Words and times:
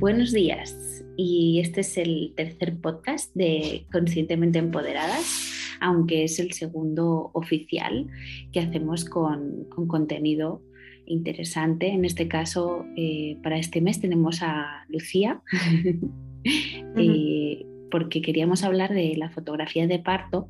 Buenos 0.00 0.32
días 0.32 1.04
y 1.18 1.60
este 1.60 1.82
es 1.82 1.98
el 1.98 2.32
tercer 2.34 2.74
podcast 2.78 3.34
de 3.34 3.84
Conscientemente 3.92 4.58
Empoderadas, 4.58 5.76
aunque 5.78 6.24
es 6.24 6.38
el 6.40 6.54
segundo 6.54 7.30
oficial 7.34 8.06
que 8.50 8.60
hacemos 8.60 9.04
con, 9.04 9.66
contenido 9.68 10.62
interesante. 11.04 11.88
En 11.88 12.06
este 12.06 12.28
caso, 12.28 12.86
eh, 12.96 13.36
para 13.42 13.58
este 13.58 13.82
mes 13.82 14.00
tenemos 14.00 14.40
a 14.40 14.86
Lucía, 14.88 15.42
eh, 16.96 17.66
porque 17.90 18.22
queríamos 18.22 18.64
hablar 18.64 18.94
de 18.94 19.14
la 19.18 19.28
fotografía 19.28 19.86
de 19.86 19.98
parto, 19.98 20.48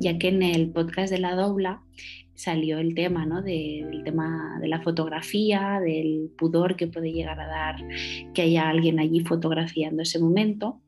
ya 0.00 0.18
que 0.18 0.26
en 0.26 0.42
el 0.42 0.70
podcast 0.70 1.12
de 1.12 1.20
la 1.20 1.36
dobla 1.36 1.84
salió 2.38 2.78
el 2.78 2.94
tema, 2.94 3.26
¿no? 3.26 3.42
del 3.42 4.04
tema 4.04 4.58
de 4.60 4.68
la 4.68 4.80
fotografía, 4.80 5.80
del 5.80 6.30
pudor 6.38 6.76
que 6.76 6.86
puede 6.86 7.12
llegar 7.12 7.40
a 7.40 7.48
dar 7.48 7.76
que 8.32 8.42
haya 8.42 8.68
alguien 8.68 9.00
allí 9.00 9.20
fotografiando 9.20 10.02
ese 10.02 10.20
momento 10.20 10.80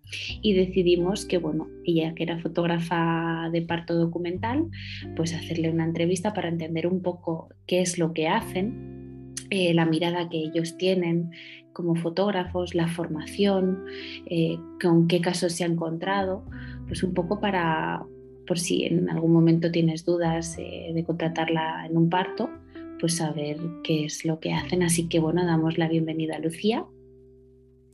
y 0.43 0.55
decidimos 0.55 1.27
que, 1.27 1.39
bueno, 1.39 1.67
ella 1.85 2.15
que 2.15 2.23
era 2.23 2.39
fotógrafa 2.39 3.49
de 3.51 3.63
parto 3.63 3.97
documental, 3.97 4.69
pues 5.17 5.35
hacerle 5.35 5.71
una 5.71 5.85
entrevista 5.85 6.33
para 6.35 6.49
entender 6.49 6.87
un 6.87 7.03
poco 7.03 7.49
qué 7.67 7.80
es 7.80 7.99
lo 7.99 8.13
que 8.13 8.29
hacen, 8.29 9.35
eh, 9.51 9.75
la 9.75 9.87
mirada 9.87 10.29
que 10.29 10.39
ellos 10.39 10.77
tienen 10.77 11.33
como 11.73 11.97
fotógrafos, 11.97 12.77
la 12.77 12.87
formación, 12.87 13.87
eh, 14.27 14.57
con 14.80 15.09
qué 15.09 15.21
casos 15.21 15.55
se 15.55 15.65
ha 15.65 15.67
encontrado, 15.67 16.45
pues 16.87 17.03
un 17.03 17.13
poco 17.13 17.41
para, 17.41 18.05
por 18.51 18.59
si 18.59 18.85
en 18.85 19.09
algún 19.09 19.33
momento 19.33 19.71
tienes 19.71 20.05
dudas 20.05 20.57
eh, 20.59 20.91
de 20.93 21.05
contratarla 21.05 21.87
en 21.87 21.97
un 21.97 22.11
parto, 22.11 22.51
pues 22.99 23.15
saber 23.19 23.59
qué 23.85 24.07
es 24.07 24.25
lo 24.25 24.41
que 24.41 24.53
hacen. 24.53 24.83
Así 24.83 25.09
que 25.09 25.21
bueno, 25.21 25.47
damos 25.47 25.79
la 25.79 25.87
bienvenida 25.87 26.35
a 26.35 26.41
Lucía. 26.41 26.85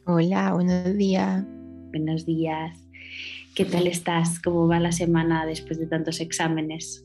Hola, 0.06 0.54
buenos 0.54 0.96
días. 0.96 1.44
Buenos 1.90 2.24
días. 2.24 2.74
¿Qué 3.54 3.66
tal 3.66 3.86
estás? 3.86 4.40
¿Cómo 4.40 4.66
va 4.66 4.80
la 4.80 4.92
semana 4.92 5.44
después 5.44 5.78
de 5.78 5.88
tantos 5.88 6.22
exámenes? 6.22 7.04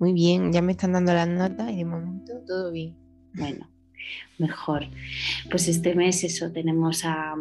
Muy 0.00 0.12
bien, 0.12 0.52
ya 0.52 0.60
me 0.60 0.72
están 0.72 0.90
dando 0.90 1.14
las 1.14 1.28
notas 1.28 1.70
y 1.70 1.76
de 1.76 1.84
momento 1.84 2.32
todo 2.48 2.72
bien. 2.72 2.96
Bueno, 3.32 3.70
mejor. 4.38 4.86
Pues 5.50 5.68
este 5.68 5.94
mes 5.94 6.24
eso 6.24 6.50
tenemos 6.50 7.04
a, 7.04 7.36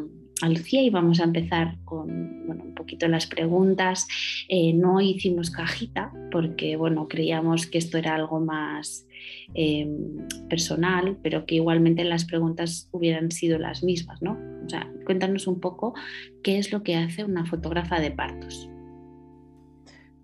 Lucía 0.47 0.81
y 0.81 0.89
vamos 0.89 1.19
a 1.19 1.25
empezar 1.25 1.75
con 1.83 2.09
un 2.09 2.73
poquito 2.73 3.09
las 3.09 3.27
preguntas. 3.27 4.07
Eh, 4.47 4.71
no 4.73 5.01
hicimos 5.01 5.51
cajita 5.51 6.13
porque 6.31 6.77
bueno, 6.77 7.09
creíamos 7.09 7.67
que 7.67 7.77
esto 7.77 7.97
era 7.97 8.15
algo 8.15 8.39
más 8.39 9.05
em, 9.53 10.25
personal, 10.47 11.17
pero 11.21 11.45
que 11.45 11.55
igualmente 11.55 12.05
las 12.05 12.23
preguntas 12.23 12.87
hubieran 12.91 13.31
sido 13.31 13.59
las 13.59 13.83
mismas, 13.83 14.21
¿no? 14.21 14.37
O 14.65 14.69
sea, 14.69 14.89
cuéntanos 15.05 15.45
un 15.45 15.59
poco 15.59 15.93
qué 16.41 16.57
es 16.57 16.71
lo 16.71 16.83
que 16.83 16.95
hace 16.95 17.25
una 17.25 17.45
fotógrafa 17.45 17.99
de 17.99 18.11
partos. 18.11 18.69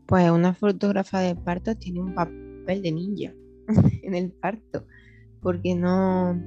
Pues 0.06 0.30
una 0.30 0.54
fotógrafa 0.54 1.20
de 1.20 1.36
partos 1.36 1.80
tiene 1.80 2.00
un 2.00 2.14
papel 2.14 2.82
de 2.82 2.92
ninja 2.92 3.34
en 4.04 4.16
el 4.16 4.32
parto, 4.32 4.86
porque 5.46 5.76
no, 5.76 6.42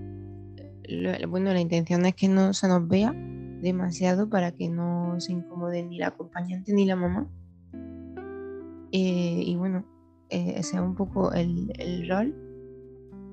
bueno, 1.28 1.52
la 1.52 1.60
intención 1.60 2.04
es 2.04 2.16
que 2.16 2.26
no 2.26 2.52
se 2.52 2.66
nos 2.66 2.88
vea 2.88 3.14
demasiado 3.62 4.28
para 4.28 4.50
que 4.50 4.68
no 4.68 5.20
se 5.20 5.34
incomode 5.34 5.84
ni 5.84 5.98
la 5.98 6.08
acompañante 6.08 6.72
ni 6.72 6.84
la 6.84 6.96
mamá. 6.96 7.30
Eh, 8.90 9.42
y 9.46 9.54
bueno, 9.54 9.84
eh, 10.30 10.54
ese 10.56 10.74
es 10.78 10.82
un 10.82 10.96
poco 10.96 11.32
el, 11.32 12.08
rol 12.08 12.34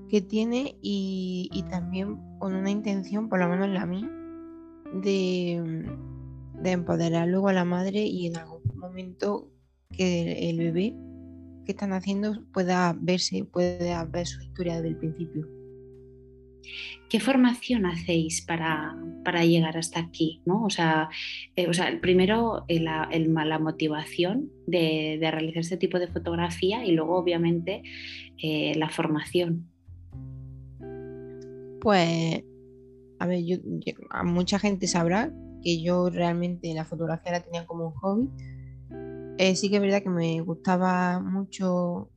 que 0.07 0.21
tiene 0.21 0.77
y, 0.83 1.65
también 1.71 2.19
con 2.37 2.53
una 2.53 2.69
intención, 2.69 3.27
por 3.27 3.39
lo 3.39 3.49
menos 3.49 3.67
la 3.69 3.87
mía, 3.87 4.07
de, 5.01 5.83
de 6.61 6.71
empoderar 6.71 7.27
luego 7.27 7.47
a 7.47 7.53
la 7.53 7.65
madre 7.65 8.05
y 8.05 8.27
en 8.27 8.37
algún 8.37 8.61
momento 8.75 9.49
que 9.89 10.47
el, 10.47 10.59
bebé 10.59 10.95
que 11.65 11.71
están 11.71 11.91
haciendo 11.93 12.45
pueda 12.53 12.95
verse, 13.01 13.45
pueda 13.45 14.05
ver 14.05 14.27
su 14.27 14.43
historia 14.43 14.75
desde 14.75 14.89
el 14.89 14.97
principio. 14.97 15.54
¿Qué 17.09 17.19
formación 17.19 17.85
hacéis 17.85 18.41
para, 18.41 18.95
llegar 19.43 19.77
hasta 19.77 19.99
aquí? 19.99 20.41
¿no? 20.45 20.63
O, 20.63 20.69
sea, 20.69 21.09
eh, 21.55 21.67
o 21.67 21.73
sea, 21.73 21.99
primero 22.01 22.65
eh, 22.67 22.79
la, 22.79 23.59
motivación 23.59 24.49
de, 24.65 25.19
realizar 25.21 25.61
este 25.61 25.77
tipo 25.77 25.99
de 25.99 26.07
fotografía 26.07 26.83
y 26.83 26.91
luego 26.91 27.17
obviamente 27.17 27.83
eh, 28.41 28.73
la 28.75 28.89
formación. 28.89 29.69
Pues, 31.79 32.43
a 33.19 33.27
ver, 33.27 33.45
yo, 33.45 33.57
mucha 34.23 34.57
gente 34.57 34.87
sabrá 34.87 35.31
que 35.63 35.81
yo 35.81 36.09
realmente 36.09 36.73
la 36.73 36.85
fotografía 36.85 37.31
la 37.31 37.41
tenía 37.41 37.65
como 37.65 37.87
un 37.87 37.93
hobby. 37.93 38.29
sí 39.55 39.69
que 39.69 39.75
es 39.75 39.81
verdad 39.81 40.01
que 40.01 40.09
me 40.09 40.41
gustaba 40.41 41.19
mucho 41.19 42.09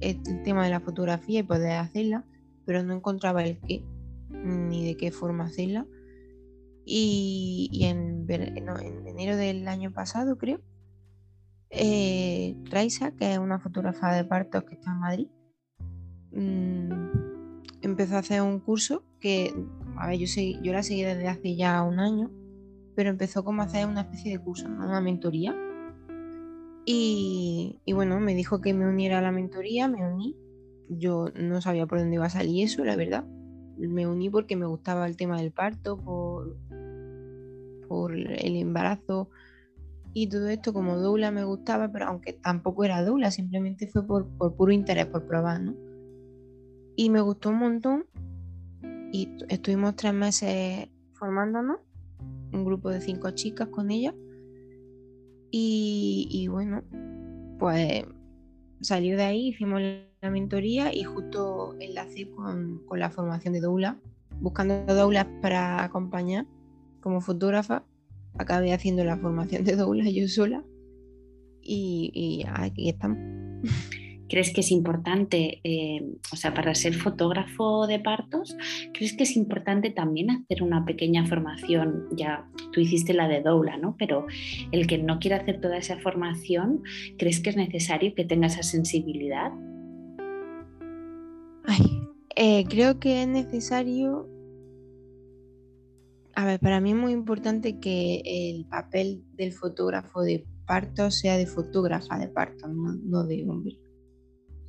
el 0.00 0.42
tema 0.44 0.64
de 0.64 0.70
la 0.70 0.80
fotografía 0.80 1.40
y 1.40 1.42
poder 1.42 1.72
hacerla, 1.72 2.24
pero 2.70 2.84
no 2.84 2.94
encontraba 2.94 3.42
el 3.42 3.58
qué 3.66 3.82
ni 4.28 4.86
de 4.86 4.96
qué 4.96 5.10
forma 5.10 5.42
hacerla. 5.42 5.88
Y, 6.84 7.80
en, 7.82 8.26
enero 8.28 9.36
del 9.36 9.66
año 9.66 9.90
pasado, 9.92 10.38
creo, 10.38 10.60
eh, 11.70 12.54
Raisa, 12.70 13.10
que 13.10 13.32
es 13.32 13.38
una 13.40 13.58
fotógrafa 13.58 14.14
de 14.14 14.22
partos 14.22 14.62
que 14.62 14.74
está 14.74 14.92
en 14.92 15.00
Madrid, 15.00 15.28
mm, 16.30 16.92
empezó 17.82 18.14
a 18.14 18.20
hacer 18.20 18.40
un 18.40 18.60
curso 18.60 19.02
que, 19.18 19.52
a 19.96 20.06
ver, 20.06 20.20
yo, 20.20 20.26
yo 20.62 20.72
la 20.72 20.84
seguí 20.84 21.02
desde 21.02 21.26
hace 21.26 21.56
ya 21.56 21.82
un 21.82 21.98
año, 21.98 22.30
pero 22.94 23.10
empezó 23.10 23.42
como 23.42 23.62
a 23.62 23.64
hacer 23.64 23.84
una 23.84 24.02
especie 24.02 24.30
de 24.30 24.44
curso, 24.44 24.68
una 24.68 25.00
mentoría. 25.00 25.56
Y, 26.86 27.80
y, 27.84 27.92
bueno, 27.94 28.20
me 28.20 28.36
dijo 28.36 28.60
que 28.60 28.74
me 28.74 28.86
uniera 28.86 29.18
a 29.18 29.22
la 29.22 29.32
mentoría, 29.32 29.88
me 29.88 30.08
uní. 30.08 30.36
Yo 30.90 31.28
no 31.34 31.62
sabía 31.62 31.86
por 31.86 31.98
dónde 32.00 32.16
iba 32.16 32.26
a 32.26 32.30
salir 32.30 32.64
eso, 32.64 32.84
la 32.84 32.96
verdad 32.96 33.24
me 33.88 34.06
uní 34.06 34.30
porque 34.30 34.56
me 34.56 34.66
gustaba 34.66 35.06
el 35.06 35.16
tema 35.16 35.38
del 35.40 35.52
parto, 35.52 35.96
por, 35.96 36.56
por 37.88 38.14
el 38.14 38.56
embarazo 38.56 39.30
y 40.12 40.28
todo 40.28 40.48
esto 40.48 40.72
como 40.72 40.96
doula 40.96 41.30
me 41.30 41.44
gustaba, 41.44 41.90
pero 41.90 42.06
aunque 42.06 42.32
tampoco 42.32 42.84
era 42.84 43.02
doula, 43.02 43.30
simplemente 43.30 43.86
fue 43.86 44.06
por, 44.06 44.28
puro 44.56 44.72
interés, 44.72 45.06
por 45.06 45.26
probar, 45.26 45.60
¿no? 45.60 45.74
Y 46.96 47.10
me 47.10 47.20
gustó 47.20 47.50
un 47.50 47.58
montón 47.58 48.06
y 49.12 49.36
estuvimos 49.48 49.96
tres 49.96 50.12
meses 50.12 50.88
formándonos, 51.14 51.78
un 52.52 52.64
grupo 52.64 52.90
de 52.90 53.00
cinco 53.00 53.30
chicas 53.30 53.68
con 53.68 53.90
ella. 53.90 54.14
Y, 55.52 56.28
y 56.30 56.48
bueno, 56.48 56.82
pues 57.58 58.04
salió 58.80 59.16
de 59.16 59.22
ahí, 59.22 59.48
hicimos 59.48 59.80
la 60.20 60.30
mentoría 60.30 60.94
y 60.94 61.02
justo 61.02 61.76
enlacé 61.80 62.30
con, 62.30 62.82
con 62.86 62.98
la 62.98 63.10
formación 63.10 63.54
de 63.54 63.60
doula, 63.60 63.98
buscando 64.40 64.84
doulas 64.86 65.26
para 65.40 65.82
acompañar 65.82 66.46
como 67.00 67.20
fotógrafa. 67.20 67.84
Acabé 68.38 68.72
haciendo 68.72 69.02
la 69.04 69.16
formación 69.16 69.64
de 69.64 69.76
doula 69.76 70.08
yo 70.10 70.28
sola 70.28 70.62
y, 71.62 72.10
y 72.14 72.44
aquí 72.48 72.90
estamos. 72.90 73.18
¿Crees 74.28 74.52
que 74.52 74.60
es 74.60 74.70
importante, 74.70 75.60
eh, 75.64 76.04
o 76.32 76.36
sea, 76.36 76.54
para 76.54 76.72
ser 76.76 76.94
fotógrafo 76.94 77.88
de 77.88 77.98
partos, 77.98 78.56
crees 78.94 79.14
que 79.14 79.24
es 79.24 79.36
importante 79.36 79.90
también 79.90 80.30
hacer 80.30 80.62
una 80.62 80.84
pequeña 80.84 81.26
formación? 81.26 82.06
Ya 82.12 82.48
tú 82.72 82.78
hiciste 82.78 83.12
la 83.12 83.26
de 83.26 83.42
doula, 83.42 83.76
¿no? 83.76 83.96
Pero 83.98 84.26
el 84.70 84.86
que 84.86 84.98
no 84.98 85.18
quiera 85.18 85.38
hacer 85.38 85.60
toda 85.60 85.78
esa 85.78 85.98
formación, 85.98 86.82
¿crees 87.18 87.40
que 87.40 87.50
es 87.50 87.56
necesario 87.56 88.14
que 88.14 88.24
tenga 88.24 88.46
esa 88.46 88.62
sensibilidad? 88.62 89.50
Ay, 91.70 92.02
eh, 92.34 92.64
creo 92.68 92.98
que 92.98 93.22
es 93.22 93.28
necesario. 93.28 94.28
A 96.34 96.44
ver, 96.44 96.58
para 96.58 96.80
mí 96.80 96.90
es 96.90 96.96
muy 96.96 97.12
importante 97.12 97.78
que 97.78 98.22
el 98.24 98.66
papel 98.66 99.24
del 99.34 99.52
fotógrafo 99.52 100.22
de 100.22 100.44
parto 100.66 101.12
sea 101.12 101.36
de 101.36 101.46
fotógrafa 101.46 102.18
de 102.18 102.26
parto, 102.26 102.66
no 102.66 103.24
de 103.24 103.48
hombre. 103.48 103.78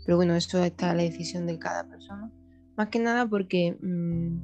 Pero 0.06 0.16
bueno, 0.18 0.36
eso 0.36 0.64
está 0.64 0.94
la 0.94 1.02
decisión 1.02 1.48
de 1.48 1.58
cada 1.58 1.90
persona. 1.90 2.32
Más 2.78 2.90
que 2.90 3.00
nada 3.00 3.28
porque, 3.28 3.76
mm, 3.82 4.38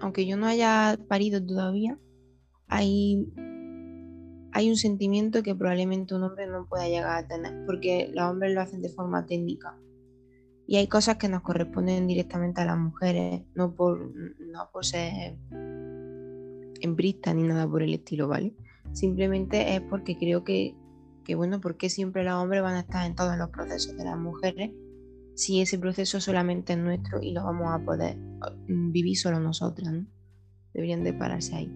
aunque 0.00 0.24
yo 0.24 0.38
no 0.38 0.46
haya 0.46 0.98
parido 1.06 1.44
todavía, 1.44 1.98
hay 2.66 3.26
un 4.56 4.76
sentimiento 4.76 5.42
que 5.42 5.54
probablemente 5.54 6.14
un 6.14 6.22
hombre 6.22 6.46
no 6.46 6.66
pueda 6.66 6.88
llegar 6.88 7.24
a 7.24 7.28
tener, 7.28 7.66
porque 7.66 8.10
los 8.14 8.24
hombres 8.24 8.54
lo 8.54 8.62
hacen 8.62 8.80
de 8.80 8.88
forma 8.88 9.26
técnica. 9.26 9.78
Y 10.66 10.76
hay 10.76 10.86
cosas 10.86 11.16
que 11.16 11.28
nos 11.28 11.42
corresponden 11.42 12.06
directamente 12.06 12.60
a 12.60 12.64
las 12.64 12.78
mujeres, 12.78 13.42
no 13.54 13.74
por, 13.74 14.14
no 14.38 14.70
por 14.72 14.84
ser 14.84 15.36
embrista 16.80 17.34
ni 17.34 17.42
nada 17.42 17.68
por 17.68 17.82
el 17.82 17.94
estilo, 17.94 18.28
¿vale? 18.28 18.54
Simplemente 18.92 19.74
es 19.74 19.80
porque 19.82 20.16
creo 20.16 20.44
que 20.44 20.76
que 21.24 21.36
bueno, 21.36 21.60
porque 21.60 21.88
siempre 21.88 22.24
los 22.24 22.34
hombres 22.34 22.62
van 22.62 22.74
a 22.74 22.80
estar 22.80 23.06
en 23.06 23.14
todos 23.14 23.36
los 23.36 23.50
procesos 23.50 23.96
de 23.96 24.04
las 24.04 24.18
mujeres 24.18 24.72
si 25.34 25.60
ese 25.60 25.78
proceso 25.78 26.20
solamente 26.20 26.74
es 26.74 26.78
nuestro 26.78 27.20
y 27.22 27.32
lo 27.32 27.44
vamos 27.44 27.68
a 27.70 27.84
poder 27.84 28.16
mm, 28.16 28.92
vivir 28.92 29.16
solo 29.16 29.40
nosotras, 29.40 29.94
deberían 30.74 31.04
de 31.04 31.14
pararse 31.14 31.54
ahí. 31.56 31.72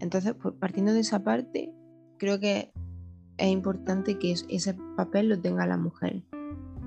Entonces, 0.00 0.34
pues, 0.40 0.54
partiendo 0.58 0.92
de 0.92 1.00
esa 1.00 1.22
parte, 1.22 1.72
creo 2.18 2.38
que 2.38 2.72
es 3.38 3.48
importante 3.48 4.18
que 4.18 4.32
ese 4.32 4.74
papel 4.96 5.28
lo 5.28 5.40
tenga 5.40 5.66
la 5.66 5.76
mujer. 5.76 6.24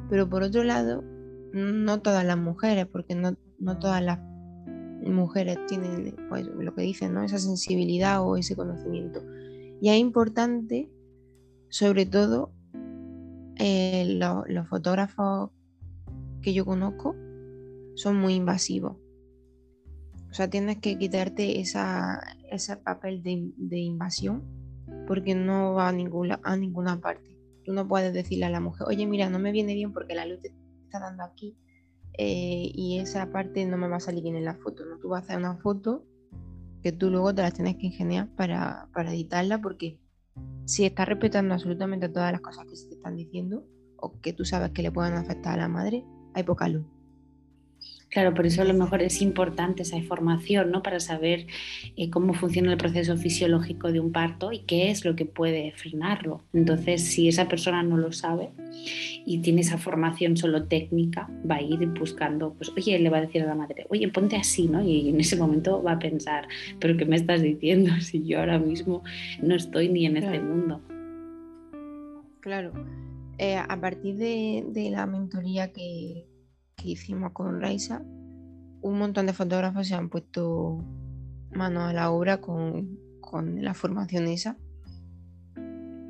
Pero 0.10 0.30
por 0.30 0.44
otro 0.44 0.64
lado, 0.64 1.04
no 1.56 2.02
todas 2.02 2.26
las 2.26 2.38
mujeres, 2.38 2.86
porque 2.86 3.16
no, 3.16 3.36
no 3.60 3.80
todas 3.80 4.04
las 4.04 4.20
mujeres 5.04 5.58
tienen 5.68 6.16
pues, 6.30 6.46
lo 6.46 6.74
que 6.76 6.82
dicen, 6.82 7.14
¿no? 7.14 7.24
esa 7.24 7.40
sensibilidad 7.40 8.26
o 8.26 8.38
ese 8.38 8.56
conocimiento. 8.56 9.24
Y 9.82 9.90
es 9.90 9.98
importante, 9.98 10.90
sobre 11.70 12.06
todo, 12.06 12.52
eh, 13.58 14.18
los 14.48 14.68
fotógrafos 14.68 15.52
que 16.42 16.54
yo 16.54 16.66
conozco 16.66 17.16
son 17.96 18.18
muy 18.18 18.36
invasivos. 18.36 18.98
O 20.30 20.34
sea, 20.34 20.50
tienes 20.50 20.80
que 20.80 20.98
quitarte 20.98 21.62
esa, 21.62 22.20
ese 22.52 22.76
papel 22.76 23.24
de, 23.24 23.78
invasión 23.78 24.44
porque 25.08 25.34
no 25.34 25.74
va 25.74 25.88
a 25.88 25.92
ninguna, 25.94 26.42
a 26.44 26.58
ninguna 26.58 27.00
parte. 27.00 27.38
Tú 27.64 27.74
no 27.74 27.88
puedes 27.88 28.14
decirle 28.14 28.46
a 28.46 28.50
la 28.50 28.60
mujer, 28.60 28.86
oye, 28.88 29.06
mira, 29.08 29.30
no 29.30 29.40
me 29.40 29.54
viene 29.54 29.74
bien 29.74 29.94
porque 29.94 30.14
la 30.14 30.26
luz 30.26 30.40
dando 31.00 31.24
aquí 31.24 31.58
eh, 32.18 32.72
y 32.74 33.00
esa 33.00 33.32
parte 33.32 33.66
no 33.66 33.78
me 33.78 33.88
va 33.88 33.98
a 33.98 34.00
salir 34.00 34.24
bien 34.24 34.36
en 34.36 34.46
la 34.46 34.56
foto. 34.56 34.86
¿no? 34.86 34.98
Tú 34.98 35.10
vas 35.10 35.22
a 35.22 35.26
hacer 35.26 35.38
una 35.38 35.58
foto 35.58 36.06
que 36.82 36.92
tú 36.92 37.10
luego 37.10 37.34
te 37.34 37.42
las 37.42 37.54
tienes 37.54 37.76
que 37.78 37.88
ingeniar 37.88 38.30
para, 38.36 38.90
para 38.94 39.14
editarla 39.14 39.62
porque 39.62 40.00
si 40.66 40.86
estás 40.86 41.08
respetando 41.08 41.54
absolutamente 41.54 42.10
todas 42.10 42.32
las 42.32 42.42
cosas 42.42 42.66
que 42.66 42.76
se 42.76 42.88
te 42.88 42.96
están 42.96 43.16
diciendo 43.16 43.66
o 43.98 44.20
que 44.22 44.34
tú 44.34 44.46
sabes 44.46 44.72
que 44.72 44.82
le 44.82 44.92
puedan 44.92 45.14
afectar 45.14 45.54
a 45.54 45.64
la 45.64 45.68
madre, 45.68 46.06
hay 46.34 46.44
poca 46.44 46.68
luz. 46.68 46.86
Claro, 48.10 48.34
por 48.34 48.46
eso 48.46 48.62
a 48.62 48.66
lo 48.66 48.74
mejor 48.74 49.02
es 49.02 49.22
importante 49.22 49.82
esa 49.82 49.98
información, 49.98 50.72
¿no? 50.72 50.82
Para 50.82 51.00
saber 51.00 51.48
eh, 51.98 52.10
cómo 52.10 52.34
funciona 52.34 52.72
el 52.72 52.78
proceso 52.78 53.18
fisiológico 53.18 53.92
de 53.92 54.00
un 54.00 54.12
parto 54.12 54.52
y 54.54 54.60
qué 54.60 54.90
es 54.90 55.04
lo 55.04 55.16
que 55.16 55.26
puede 55.26 55.74
frenarlo. 55.74 56.42
Entonces, 56.54 57.02
si 57.02 57.28
esa 57.28 57.48
persona 57.48 57.84
no 57.84 57.98
lo 57.98 58.12
sabe 58.12 58.52
y 59.26 59.40
tiene 59.40 59.62
esa 59.62 59.78
formación 59.78 60.38
solo 60.38 60.66
técnica, 60.66 61.30
va 61.50 61.56
a 61.56 61.62
ir 61.62 61.86
buscando, 61.88 62.54
pues, 62.54 62.70
oye, 62.70 62.98
le 63.00 63.10
va 63.10 63.18
a 63.18 63.22
decir 63.22 63.42
a 63.42 63.48
la 63.48 63.56
madre, 63.56 63.86
oye, 63.90 64.08
ponte 64.08 64.38
así, 64.38 64.68
¿no? 64.68 64.82
Y 64.82 65.10
en 65.10 65.20
ese 65.20 65.36
momento 65.36 65.84
va 65.84 65.94
a 65.94 66.00
pensar, 66.00 66.48
pero 66.80 66.96
¿qué 66.96 67.06
me 67.06 67.18
estás 67.18 67.42
diciendo 67.42 67.92
si 68.00 68.24
yo 68.24 68.40
ahora 68.40 68.60
mismo 68.60 69.04
no 69.42 69.56
estoy 69.56 69.90
ni 69.90 70.06
en 70.06 70.18
este 70.18 70.40
mundo? 70.40 70.82
Claro. 72.40 72.72
Eh, 73.38 73.58
a 73.58 73.82
partir 73.82 74.16
de 74.16 74.90
la 74.92 75.06
mentoría 75.06 75.74
que, 75.74 76.26
hicimos 76.88 77.32
con 77.32 77.62
Raisa, 77.62 78.04
un 78.82 79.00
montón 79.00 79.26
de 79.26 79.34
fotógrafos 79.34 79.88
se 79.88 79.96
han 79.96 80.10
puesto 80.10 80.84
mano 81.52 81.82
a 81.82 81.94
la 81.94 82.12
obra 82.12 82.40
con, 82.42 83.00
la 83.62 83.74
formación 83.74 84.28
esa. 84.28 84.58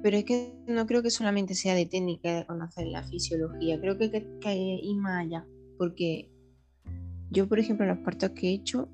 Pero 0.04 0.18
es 0.18 0.25
que 0.25 0.54
no 0.68 0.86
creo 0.86 1.01
que 1.01 1.10
solamente 1.10 1.56
sea 1.56 1.74
de 1.74 1.88
técnica 1.88 2.36
de 2.36 2.45
conocer 2.45 2.88
la 2.88 3.01
fisiología, 3.01 3.80
creo 3.80 3.98
que 3.98 4.04
hay 4.04 4.27
que, 4.39 4.56
ir 4.56 4.98
más 4.98 5.25
allá, 5.25 5.48
porque 5.77 6.30
yo, 7.31 7.48
por 7.48 7.57
ejemplo, 7.57 7.86
en 7.86 7.95
los 7.95 8.06
partos 8.06 8.30
que 8.31 8.50
he 8.50 8.54
hecho, 8.54 8.89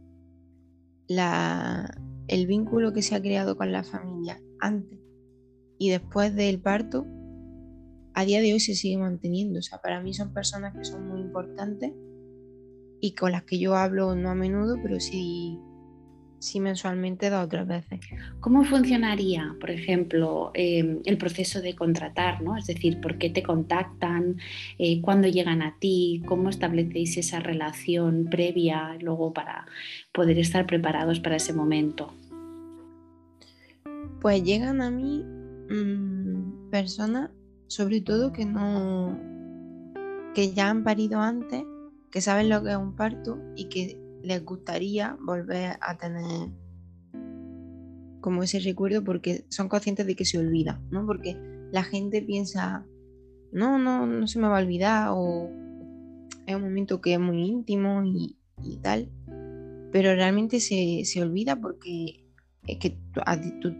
la, 1.08 2.00
el 2.28 2.48
vínculo 2.48 2.94
que 2.94 3.02
se 3.02 3.16
ha 3.16 3.22
creado 3.22 3.58
con 3.58 3.72
la 3.72 3.84
familia 3.84 4.40
antes 4.62 4.98
y 5.78 5.90
después 5.90 6.34
del 6.36 6.62
parto 6.62 7.06
a 8.14 8.26
día 8.26 8.42
de 8.42 8.54
hoy 8.54 8.60
se 8.60 8.76
sigue 8.76 8.98
manteniendo. 8.98 9.60
O 9.60 9.62
sea, 9.62 9.80
para 9.80 10.02
mí 10.02 10.14
son 10.14 10.34
personas 10.34 10.76
que 10.76 10.86
son 10.86 11.08
muy 11.08 11.22
importantes 11.22 11.92
y 13.00 13.16
con 13.16 13.32
las 13.32 13.44
que 13.44 13.58
yo 13.58 13.76
hablo 13.76 14.16
no 14.16 14.30
a 14.30 14.36
menudo, 14.36 14.78
pero 14.82 15.00
sí, 15.00 15.58
sí 16.40 16.60
mensualmente 16.60 17.30
da 17.30 17.44
otras 17.44 17.68
veces. 17.68 18.00
¿Cómo 18.40 18.64
funcionaría, 18.64 19.56
por 19.60 19.72
ejemplo, 19.72 20.52
em, 20.54 21.00
el 21.06 21.18
proceso 21.18 21.62
de 21.62 21.76
contratar? 21.76 22.42
¿no? 22.42 22.58
Es 22.58 22.68
decir, 22.68 23.02
¿por 23.02 23.18
qué 23.18 23.30
te 23.30 23.42
contactan? 23.42 24.38
Eh, 24.78 25.02
¿Cuándo 25.02 25.28
llegan 25.28 25.62
a 25.62 25.78
ti? 25.80 26.22
¿Cómo 26.28 26.50
establecéis 26.50 27.18
esa 27.18 27.40
relación 27.40 28.28
previa 28.30 28.98
luego 29.00 29.34
para 29.34 29.66
poder 30.12 30.38
estar 30.38 30.68
preparados 30.68 31.20
para 31.20 31.38
ese 31.38 31.54
momento? 31.54 32.14
Pues 34.20 34.44
llegan 34.44 34.82
a 34.82 34.92
mí 34.92 35.24
mm, 35.24 36.70
personas 36.70 37.32
sobre 37.72 38.02
todo 38.02 38.34
que 38.34 38.44
no 38.44 39.18
que 40.36 40.52
ya 40.52 40.70
han 40.70 40.84
parido 40.84 41.22
antes, 41.22 41.64
que 42.12 42.20
saben 42.20 42.50
lo 42.50 42.62
que 42.62 42.72
es 42.72 42.76
un 42.76 42.98
parto 42.98 43.40
y 43.56 43.70
que 43.70 43.98
les 44.24 44.44
gustaría 44.44 45.18
volver 45.22 45.78
a 45.80 45.98
tener 45.98 46.50
como 48.20 48.44
ese 48.44 48.60
recuerdo 48.60 49.06
porque 49.06 49.46
son 49.48 49.70
conscientes 49.70 50.06
de 50.06 50.18
que 50.18 50.26
se 50.26 50.38
olvida, 50.38 50.82
¿no? 50.92 51.06
Porque 51.06 51.38
la 51.72 51.84
gente 51.84 52.22
piensa, 52.22 52.86
no, 53.54 53.80
no, 53.80 54.06
no 54.06 54.28
se 54.28 54.40
me 54.40 54.50
va 54.50 54.58
a 54.58 54.62
olvidar 54.62 55.08
o 55.14 55.50
es 56.46 56.56
un 56.56 56.64
momento 56.64 57.00
que 57.00 57.14
es 57.14 57.20
muy 57.22 57.42
íntimo 57.42 58.04
y, 58.04 58.36
tal, 58.82 59.10
pero 59.94 60.14
realmente 60.14 60.60
se, 60.60 61.04
se 61.06 61.22
olvida 61.22 61.56
porque 61.56 62.21
que 62.68 62.96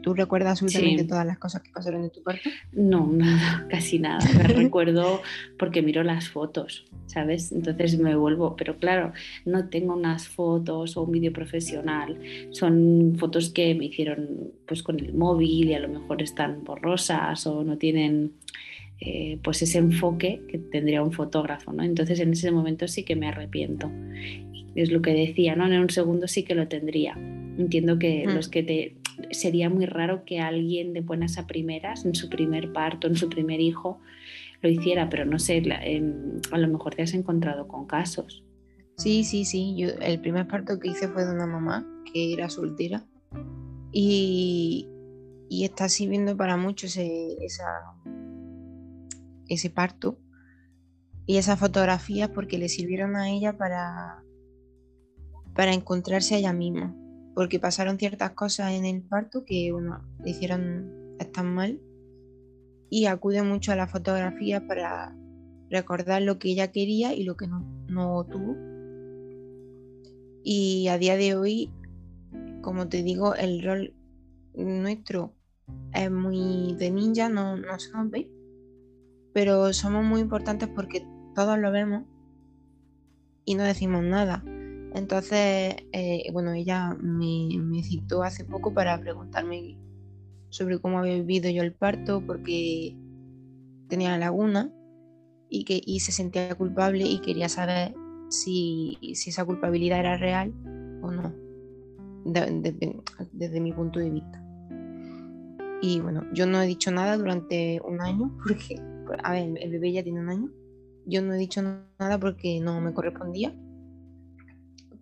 tú, 0.02 0.14
recuerdas 0.14 0.62
absolutamente 0.62 1.04
todas 1.04 1.26
las 1.26 1.38
cosas 1.38 1.62
que 1.62 1.72
pasaron 1.72 2.04
en 2.04 2.10
tu 2.10 2.24
parto. 2.24 2.50
No, 2.72 3.08
nada, 3.12 3.68
casi 3.70 4.00
nada. 4.00 4.20
Me 4.36 4.44
recuerdo 4.64 5.22
porque 5.60 5.82
miro 5.82 6.04
las 6.04 6.30
fotos, 6.30 6.86
¿sabes? 7.06 7.52
Entonces 7.52 8.00
me 8.00 8.16
vuelvo, 8.16 8.56
pero 8.56 8.78
claro, 8.78 9.14
no 9.46 9.70
tengo 9.70 9.94
unas 9.94 10.28
fotos 10.28 10.98
o 10.98 11.04
un 11.04 11.12
vídeo 11.12 11.32
profesional. 11.32 12.20
Son 12.52 13.16
fotos 13.18 13.50
que 13.50 13.76
me 13.76 13.86
hicieron 13.86 14.52
pues 14.68 14.82
con 14.82 15.00
el 15.00 15.14
móvil 15.14 15.70
y 15.70 15.74
a 15.76 15.80
lo 15.80 15.88
mejor 15.88 16.22
están 16.22 16.64
borrosas 16.64 17.46
o 17.46 17.64
no 17.64 17.78
tienen 17.78 18.34
eh, 19.00 19.40
pues 19.44 19.62
ese 19.62 19.78
enfoque 19.78 20.42
que 20.48 20.58
tendría 20.58 21.04
un 21.04 21.12
fotógrafo, 21.12 21.72
¿no? 21.72 21.84
Entonces 21.84 22.20
en 22.20 22.32
ese 22.32 22.52
momento 22.52 22.88
sí 22.88 23.04
que 23.04 23.16
me 23.16 23.28
arrepiento. 23.28 23.92
Es 24.74 24.92
lo 24.92 25.02
que 25.02 25.14
decía, 25.14 25.56
¿no? 25.56 25.68
En 25.68 25.80
un 25.80 25.90
segundo 25.90 26.28
sí 26.28 26.44
que 26.44 26.56
lo 26.56 26.68
tendría 26.68 27.18
Entiendo 27.62 28.00
que 28.00 28.26
mm. 28.28 28.32
los 28.32 28.50
que 28.50 28.64
te 28.64 28.98
sería 29.30 29.70
muy 29.70 29.86
raro 29.86 30.26
que 30.26 30.40
alguien 30.40 30.94
de 30.94 31.02
buenas 31.02 31.38
a 31.38 31.46
primeras, 31.46 32.06
en 32.06 32.16
su 32.16 32.28
primer 32.28 32.74
parto, 32.74 33.06
en 33.06 33.16
su 33.16 33.30
primer 33.30 33.60
hijo, 33.60 34.00
lo 34.62 34.70
hiciera, 34.70 35.10
pero 35.10 35.26
no 35.26 35.38
sé, 35.38 35.58
em, 35.58 36.42
a 36.52 36.58
lo 36.58 36.68
mejor 36.68 36.96
te 36.96 37.04
has 37.04 37.14
encontrado 37.14 37.68
con 37.68 37.86
casos. 37.86 38.44
Sí, 38.98 39.24
sí, 39.24 39.46
sí. 39.46 39.76
Yo, 39.78 39.90
el 40.02 40.20
primer 40.20 40.48
parto 40.48 40.80
que 40.80 40.90
hice 40.90 41.08
fue 41.08 41.24
de 41.24 41.34
una 41.34 41.46
mamá 41.46 41.88
que 42.12 42.34
era 42.34 42.50
soltera 42.50 43.06
y, 43.92 44.88
y 45.48 45.64
está 45.64 45.88
sirviendo 45.88 46.36
para 46.36 46.58
mucho 46.58 46.88
ese, 46.88 47.38
ese 49.48 49.70
parto 49.70 50.18
y 51.28 51.38
esas 51.38 51.60
fotografías 51.60 52.30
porque 52.30 52.58
le 52.58 52.70
sirvieron 52.70 53.16
a 53.16 53.30
ella 53.30 53.56
para, 53.56 54.24
para 55.54 55.74
encontrarse 55.74 56.36
a 56.36 56.38
ella 56.40 56.54
misma 56.54 56.96
porque 57.34 57.60
pasaron 57.60 57.98
ciertas 57.98 58.32
cosas 58.32 58.74
en 58.74 58.86
el 58.86 59.02
parto 59.02 59.46
que 59.46 59.72
bueno, 59.72 60.02
le 60.24 60.32
hicieron 60.32 61.16
estar 61.20 61.46
mal 61.46 61.80
y 62.90 63.06
acude 63.06 63.42
mucho 63.42 63.72
a 63.72 63.76
la 63.76 63.88
fotografía 63.88 64.68
para 64.68 65.16
recordar 65.70 66.22
lo 66.22 66.38
que 66.38 66.50
ella 66.50 66.72
quería 66.72 67.14
y 67.14 67.24
lo 67.24 67.38
que 67.38 67.48
no, 67.48 68.28
tuvo. 68.30 68.58
Y 70.44 70.88
a 70.90 70.98
día 70.98 71.16
de 71.16 71.36
hoy, 71.36 71.72
como 72.62 72.90
te 72.90 73.02
digo, 73.04 73.34
el 73.36 73.64
rol 73.64 73.94
nuestro 74.54 75.34
es 75.94 76.12
muy 76.12 76.76
de 76.78 76.92
ninja, 76.92 77.30
no, 77.30 77.56
no 77.56 77.80
se 77.80 77.92
nos 77.94 78.10
ve, 78.10 78.30
pero 79.34 79.72
somos 79.72 80.04
muy 80.04 80.20
importantes 80.20 80.68
porque 80.68 81.08
todos 81.34 81.58
lo 81.58 81.72
vemos 81.72 82.04
y 83.46 83.56
no 83.56 83.64
decimos 83.64 84.04
nada. 84.04 84.44
Entonces, 84.94 85.76
eh, 85.94 86.30
bueno, 86.34 86.52
ella 86.52 86.98
me, 87.02 87.82
citó 87.84 88.24
hace 88.24 88.44
poco 88.44 88.74
para 88.74 89.00
preguntarme 89.00 89.78
sobre 90.50 90.80
cómo 90.80 91.00
había 91.00 91.16
vivido 91.16 91.50
yo 91.50 91.64
el 91.64 91.74
parto, 91.74 92.22
porque 92.26 92.96
tenía 93.88 94.18
laguna 94.18 94.74
y, 95.50 95.64
que, 95.64 95.82
se 96.00 96.12
sentía 96.12 96.54
culpable 96.56 97.06
y 97.06 97.20
quería 97.20 97.48
saber 97.48 97.94
si, 98.30 98.98
esa 99.02 99.46
culpabilidad 99.46 100.00
era 100.00 100.18
real 100.18 100.54
o 101.02 101.12
no, 101.12 101.34
desde 102.26 103.62
mi 103.62 103.72
punto 103.72 104.00
de 104.00 104.10
vista. 104.10 104.44
Y 105.82 106.00
bueno, 106.02 106.26
yo 106.34 106.46
no 106.46 106.62
he 106.62 106.68
dicho 106.68 106.92
nada 106.92 107.18
durante 107.18 107.82
un 107.86 108.02
año, 108.02 108.38
porque, 108.46 108.82
a 109.24 109.32
ver, 109.32 109.58
el 109.58 109.72
bebé 109.72 109.94
ya 109.94 110.04
tiene 110.04 110.20
un 110.20 110.30
año. 110.30 110.50
Yo 111.06 111.22
no 111.22 111.34
he 111.34 111.38
dicho 111.38 111.62
nada 111.62 112.20
porque 112.20 112.60
no 112.60 112.80
me 112.82 112.94
correspondía 112.94 113.56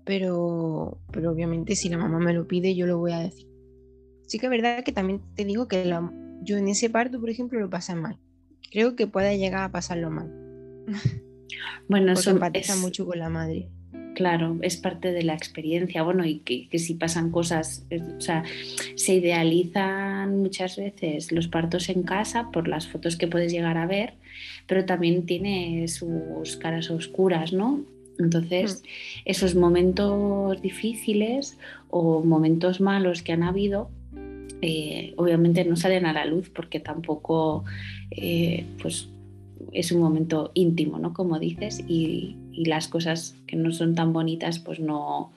pero, 0.09 0.97
pero 1.11 1.29
obviamente 1.29 1.75
si 1.75 1.87
la 1.87 1.99
mamá 1.99 2.17
me 2.17 2.33
lo 2.33 2.47
pide 2.47 2.73
yo 2.73 2.87
lo 2.87 2.97
voy 2.97 3.11
a 3.11 3.19
decir. 3.19 3.45
Sí 4.25 4.39
que 4.39 4.47
es 4.47 4.49
verdad 4.49 4.83
que 4.83 4.91
también 4.91 5.21
te 5.35 5.45
digo 5.45 5.67
que 5.67 5.87
yo 6.41 6.57
en 6.57 6.67
ese 6.67 6.89
parto, 6.89 7.19
por 7.19 7.29
ejemplo, 7.29 7.59
lo 7.59 7.69
pasé 7.69 7.93
mal. 7.93 8.17
Creo 8.71 8.95
que 8.95 9.05
puede 9.05 9.37
llegar 9.37 9.63
a 9.63 9.71
pasarlo 9.71 10.09
mal. 10.09 10.33
Bueno, 11.87 12.13
eso 12.13 12.29
empatiza 12.29 12.75
mucho 12.75 13.05
con 13.05 13.19
la 13.19 13.29
madre. 13.29 13.69
Claro, 14.15 14.57
es 14.61 14.77
parte 14.77 15.11
de 15.11 15.23
la 15.23 15.33
experiencia, 15.33 16.03
bueno, 16.03 16.23
y 16.23 16.39
que, 16.39 16.77
si 16.77 16.93
pasan 16.93 17.31
cosas, 17.31 17.85
o 18.17 18.21
sea, 18.21 18.43
se 18.95 19.15
idealizan 19.15 20.37
muchas 20.37 20.77
veces 20.77 21.31
los 21.31 21.47
partos 21.47 21.89
en 21.89 22.03
casa 22.03 22.49
por 22.51 22.67
las 22.67 22.87
fotos 22.87 23.17
que 23.17 23.27
puedes 23.27 23.51
llegar 23.51 23.77
a 23.77 23.87
ver, 23.87 24.13
pero 24.67 24.85
también 24.85 25.25
tiene 25.25 25.87
sus 25.87 26.55
caras 26.57 26.91
oscuras, 26.91 27.51
¿no? 27.51 27.83
Entonces, 28.19 28.83
mm. 28.83 29.21
esos 29.25 29.55
momentos 29.55 30.61
difíciles 30.61 31.57
o 31.89 32.23
momentos 32.23 32.81
malos 32.81 33.23
que 33.23 33.31
han 33.31 33.43
habido, 33.43 33.89
eh, 34.61 35.13
obviamente 35.15 35.63
no 35.63 35.77
salen 35.77 36.05
a 36.05 36.13
la 36.13 36.25
luz 36.25 36.49
porque 36.49 36.79
tampoco, 36.79 37.63
eh, 38.11 38.65
pues, 38.81 39.09
es 39.71 39.91
un 39.91 40.01
momento 40.01 40.51
íntimo, 40.53 40.99
¿no? 40.99 41.13
Como 41.13 41.39
dices, 41.39 41.83
y, 41.87 42.35
las 42.51 42.89
cosas 42.89 43.37
que 43.47 43.55
no 43.55 43.71
son 43.71 43.95
tan 43.95 44.11
bonitas, 44.11 44.59
pues 44.59 44.81
no, 44.81 45.31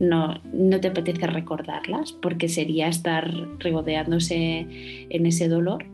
no, 0.00 0.40
te 0.80 0.88
apetece 0.88 1.28
recordarlas 1.28 2.10
porque 2.10 2.48
sería 2.48 2.88
estar 2.88 3.32
regodeándose 3.60 4.66
en 5.08 5.26
ese 5.26 5.46
dolor. 5.46 5.84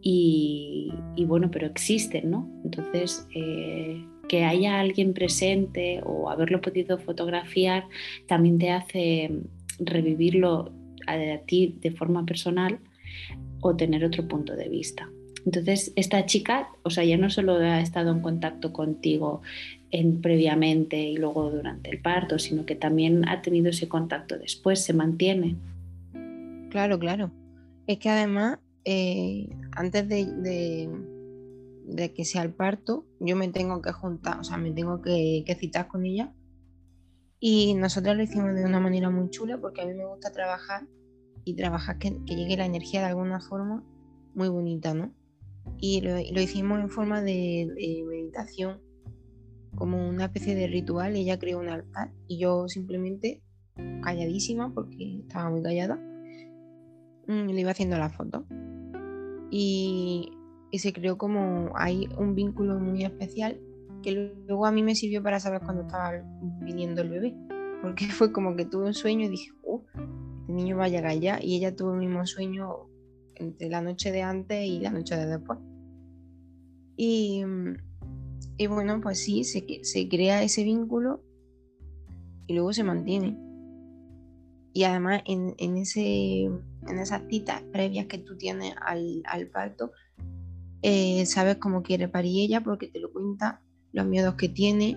Y, 0.00 0.90
bueno, 1.26 1.50
pero 1.50 1.66
existen, 1.66 2.30
¿no? 2.30 2.48
Entonces, 2.64 3.28
eh, 3.34 4.02
que 4.28 4.44
haya 4.44 4.78
alguien 4.78 5.14
presente 5.14 6.00
o 6.04 6.30
haberlo 6.30 6.60
podido 6.60 6.98
fotografiar 6.98 7.84
también 8.26 8.58
te 8.58 8.70
hace 8.70 9.30
revivirlo 9.78 10.72
a 11.06 11.38
ti 11.46 11.76
de 11.80 11.90
forma 11.90 12.24
personal 12.26 12.78
o 13.60 13.74
tener 13.76 14.04
otro 14.04 14.28
punto 14.28 14.54
de 14.54 14.68
vista. 14.68 15.08
Entonces, 15.44 15.92
esta 15.96 16.26
chica, 16.26 16.68
o 16.82 16.90
sea, 16.90 17.04
ya 17.04 17.16
no 17.16 17.30
solo 17.30 17.54
ha 17.54 17.80
estado 17.80 18.10
en 18.10 18.20
contacto 18.20 18.72
contigo 18.72 19.40
en, 19.90 20.20
previamente 20.20 21.00
y 21.00 21.16
luego 21.16 21.50
durante 21.50 21.90
el 21.90 22.00
parto, 22.00 22.38
sino 22.38 22.66
que 22.66 22.74
también 22.74 23.26
ha 23.28 23.40
tenido 23.40 23.70
ese 23.70 23.88
contacto 23.88 24.36
después, 24.36 24.84
se 24.84 24.92
mantiene. 24.92 25.56
Claro, 26.70 26.98
claro. 26.98 27.30
Es 27.86 27.98
que 27.98 28.10
además, 28.10 28.58
eh, 28.84 29.48
antes 29.72 30.08
de, 30.08 30.26
de, 30.26 30.90
que 31.96 32.24
sea 32.24 32.42
el 32.42 32.52
parto, 32.52 33.06
yo 33.20 33.36
me 33.36 33.48
tengo 33.48 33.80
que 33.82 33.92
juntar, 33.92 34.40
o 34.40 34.44
sea, 34.44 34.56
me 34.58 34.72
tengo 34.72 35.02
que, 35.02 35.44
citar 35.58 35.88
con 35.88 36.04
ella. 36.04 36.34
Y 37.40 37.74
nosotros 37.74 38.16
lo 38.16 38.22
hicimos 38.22 38.54
de 38.54 38.64
una 38.64 38.80
manera 38.80 39.10
muy 39.10 39.30
chula 39.30 39.58
porque 39.60 39.82
a 39.82 39.86
mí 39.86 39.94
me 39.94 40.06
gusta 40.06 40.32
trabajar 40.32 40.88
y 41.44 41.54
trabajar 41.54 41.98
que, 41.98 42.24
que 42.24 42.34
llegue 42.34 42.56
la 42.56 42.66
energía 42.66 43.00
de 43.00 43.06
alguna 43.06 43.40
forma 43.40 43.84
muy 44.34 44.48
bonita, 44.48 44.92
¿no? 44.94 45.14
y 45.80 46.00
lo, 46.00 46.40
hicimos 46.40 46.80
en 46.80 46.90
forma 46.90 47.22
de, 47.22 48.04
meditación, 48.08 48.80
como 49.74 50.08
una 50.08 50.26
especie 50.26 50.54
de 50.54 50.66
ritual. 50.66 51.16
Ella 51.16 51.38
creó 51.38 51.58
un 51.58 51.68
altar 51.68 52.12
y 52.26 52.38
yo 52.38 52.68
simplemente, 52.68 53.42
calladísima, 54.02 54.72
porque 54.74 55.20
estaba 55.20 55.50
muy 55.50 55.62
callada, 55.62 55.96
mm, 57.26 57.46
le 57.48 57.60
iba 57.60 57.70
haciendo 57.70 57.98
la 57.98 58.10
foto. 58.10 58.46
Y, 59.50 60.32
y 60.70 60.78
se 60.80 60.92
creó 60.92 61.16
como 61.16 61.72
hay 61.74 62.08
un 62.18 62.34
vínculo 62.34 62.78
muy 62.78 63.04
especial 63.04 63.60
que 64.02 64.12
luego 64.46 64.66
a 64.66 64.72
mí 64.72 64.82
me 64.82 64.94
sirvió 64.94 65.22
para 65.22 65.40
saber 65.40 65.60
cuándo 65.60 65.82
estaba 65.82 66.22
viniendo 66.60 67.02
el 67.02 67.10
bebé. 67.10 67.34
Porque 67.82 68.06
fue 68.12 68.32
como 68.32 68.56
que 68.56 68.64
tuve 68.64 68.86
un 68.86 68.94
sueño 68.94 69.26
y 69.26 69.30
dije, 69.30 69.50
uh, 69.62 69.80
este 70.40 70.52
niño 70.52 70.76
va 70.76 70.84
a 70.84 70.88
llegar 70.88 71.18
ya. 71.18 71.38
Y 71.42 71.56
ella 71.56 71.74
tuvo 71.74 71.92
el 71.92 72.00
mismo 72.00 72.24
sueño 72.26 72.88
entre 73.34 73.68
la 73.68 73.80
noche 73.80 74.10
de 74.12 74.22
antes 74.22 74.66
y 74.66 74.80
la 74.80 74.90
noche 74.90 75.16
de 75.16 75.26
después. 75.26 75.58
Y, 76.96 77.44
y 78.56 78.66
bueno, 78.66 79.00
pues 79.00 79.20
sí, 79.20 79.44
se, 79.44 79.64
se 79.82 80.08
crea 80.08 80.42
ese 80.42 80.64
vínculo 80.64 81.22
y 82.46 82.54
luego 82.54 82.72
se 82.72 82.82
mantiene. 82.82 83.38
Y 84.72 84.84
además 84.84 85.22
en, 85.26 85.54
en, 85.58 85.76
ese, 85.76 86.44
en 86.44 86.98
esas 87.00 87.22
citas 87.28 87.62
previas 87.72 88.06
que 88.06 88.18
tú 88.18 88.36
tienes 88.36 88.74
al, 88.80 89.22
al 89.26 89.48
parto, 89.48 89.92
eh, 90.82 91.26
sabes 91.26 91.56
cómo 91.56 91.82
quiere 91.82 92.08
parir 92.08 92.44
ella 92.44 92.62
porque 92.62 92.88
te 92.88 93.00
lo 93.00 93.12
cuenta, 93.12 93.62
los 93.92 94.06
miedos 94.06 94.34
que 94.34 94.48
tiene 94.48 94.96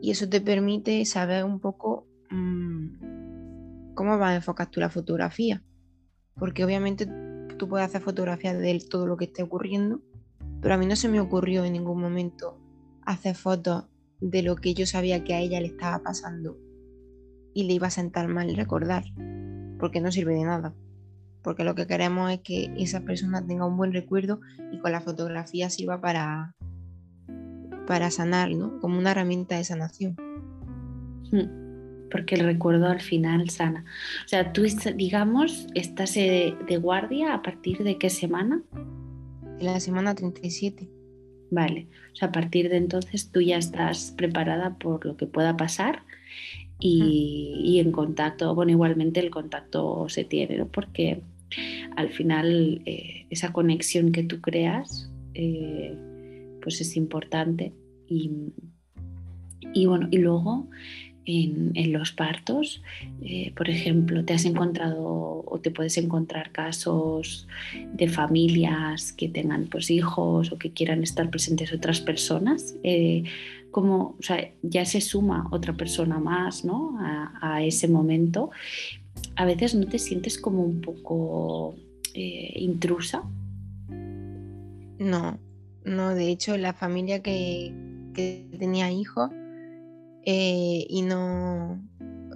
y 0.00 0.10
eso 0.10 0.28
te 0.28 0.40
permite 0.40 1.04
saber 1.06 1.44
un 1.44 1.60
poco 1.60 2.06
mmm, 2.30 3.94
cómo 3.94 4.18
vas 4.18 4.32
a 4.32 4.36
enfocar 4.36 4.70
tú 4.70 4.80
la 4.80 4.90
fotografía. 4.90 5.62
Porque 6.34 6.64
obviamente 6.64 7.08
tú 7.56 7.68
puedes 7.68 7.86
hacer 7.86 8.02
fotografías 8.02 8.58
de 8.58 8.78
todo 8.90 9.06
lo 9.06 9.16
que 9.16 9.26
esté 9.26 9.42
ocurriendo, 9.42 10.02
pero 10.60 10.74
a 10.74 10.78
mí 10.78 10.86
no 10.86 10.96
se 10.96 11.08
me 11.08 11.20
ocurrió 11.20 11.64
en 11.64 11.72
ningún 11.72 12.00
momento 12.00 12.58
hacer 13.02 13.34
fotos 13.34 13.84
de 14.20 14.42
lo 14.42 14.56
que 14.56 14.74
yo 14.74 14.86
sabía 14.86 15.24
que 15.24 15.34
a 15.34 15.40
ella 15.40 15.60
le 15.60 15.68
estaba 15.68 16.02
pasando 16.02 16.58
y 17.54 17.64
le 17.64 17.74
iba 17.74 17.86
a 17.86 17.90
sentar 17.90 18.28
mal 18.28 18.54
recordar, 18.56 19.04
porque 19.78 20.00
no 20.00 20.10
sirve 20.10 20.34
de 20.34 20.44
nada. 20.44 20.74
Porque 21.44 21.62
lo 21.62 21.76
que 21.76 21.86
queremos 21.86 22.32
es 22.32 22.40
que 22.40 22.74
esa 22.76 23.02
persona 23.02 23.46
tenga 23.46 23.66
un 23.66 23.76
buen 23.76 23.92
recuerdo 23.92 24.40
y 24.72 24.78
con 24.78 24.90
la 24.90 25.00
fotografía 25.00 25.70
sirva 25.70 26.00
para, 26.00 26.56
para 27.86 28.10
sanar, 28.10 28.50
¿no? 28.50 28.80
Como 28.80 28.98
una 28.98 29.12
herramienta 29.12 29.56
de 29.56 29.64
sanación. 29.64 30.16
Hmm 31.30 31.64
porque 32.14 32.36
el 32.36 32.44
recuerdo 32.44 32.86
al 32.86 33.00
final 33.00 33.50
sana. 33.50 33.84
O 34.24 34.28
sea, 34.28 34.52
tú, 34.52 34.62
digamos, 34.94 35.66
estás 35.74 36.14
de, 36.14 36.54
guardia 36.80 37.34
a 37.34 37.42
partir 37.42 37.82
de 37.82 37.98
qué 37.98 38.08
semana? 38.08 38.62
De 39.58 39.64
la 39.64 39.80
semana 39.80 40.14
37. 40.14 40.88
Vale, 41.50 41.88
o 42.12 42.14
sea, 42.14 42.28
a 42.28 42.32
partir 42.32 42.68
de 42.68 42.76
entonces 42.76 43.32
tú 43.32 43.40
ya 43.40 43.56
estás 43.56 44.14
preparada 44.16 44.78
por 44.78 45.04
lo 45.04 45.16
que 45.16 45.26
pueda 45.26 45.56
pasar 45.56 46.04
y, 46.78 47.80
en 47.84 47.90
contacto, 47.90 48.54
bueno, 48.54 48.70
igualmente 48.70 49.18
el 49.18 49.30
contacto 49.30 50.08
se 50.08 50.22
tiene, 50.22 50.58
¿no? 50.58 50.68
Porque 50.68 51.20
al 51.96 52.10
final 52.10 52.82
eh, 52.86 53.26
esa 53.30 53.52
conexión 53.52 54.12
que 54.12 54.22
tú 54.22 54.40
creas, 54.40 55.10
eh, 55.34 55.96
pues 56.62 56.80
es 56.80 56.96
importante 56.96 57.72
y, 58.08 59.86
bueno, 59.86 60.08
y 60.10 60.18
luego 60.18 60.68
en, 61.26 61.92
los 61.92 62.12
partos. 62.12 62.82
Eh, 63.22 63.52
por 63.56 63.68
ejemplo, 63.70 64.24
te 64.24 64.34
has 64.34 64.44
encontrado 64.44 65.44
o 65.46 65.60
te 65.60 65.70
puedes 65.70 65.96
encontrar 65.96 66.52
casos 66.52 67.48
de 67.94 68.08
familias 68.08 69.12
que 69.12 69.28
tengan 69.28 69.66
pues, 69.66 69.90
hijos 69.90 70.52
o 70.52 70.58
que 70.58 70.72
quieran 70.72 71.02
estar 71.02 71.30
presentes 71.30 71.72
otras 71.72 72.00
personas. 72.00 72.76
Como 73.70 74.16
ya 74.62 74.84
se 74.84 75.00
suma 75.00 75.48
otra 75.50 75.72
persona 75.72 76.20
más 76.20 76.64
¿no? 76.64 76.96
a, 77.00 77.62
ese 77.64 77.88
momento, 77.88 78.50
a 79.36 79.44
veces 79.44 79.74
no 79.74 79.86
te 79.86 79.98
sientes 79.98 80.38
como 80.38 80.62
un 80.62 80.80
poco 80.80 81.76
eh, 82.14 82.52
intrusa. 82.56 83.22
No, 84.98 85.38
no, 85.84 86.14
de 86.14 86.28
hecho 86.28 86.56
la 86.56 86.72
familia 86.72 87.22
que, 87.22 87.74
que 88.14 88.46
tenía 88.58 88.90
hijos 88.90 89.30
eh, 90.24 90.86
y 90.88 91.02
no, 91.02 91.82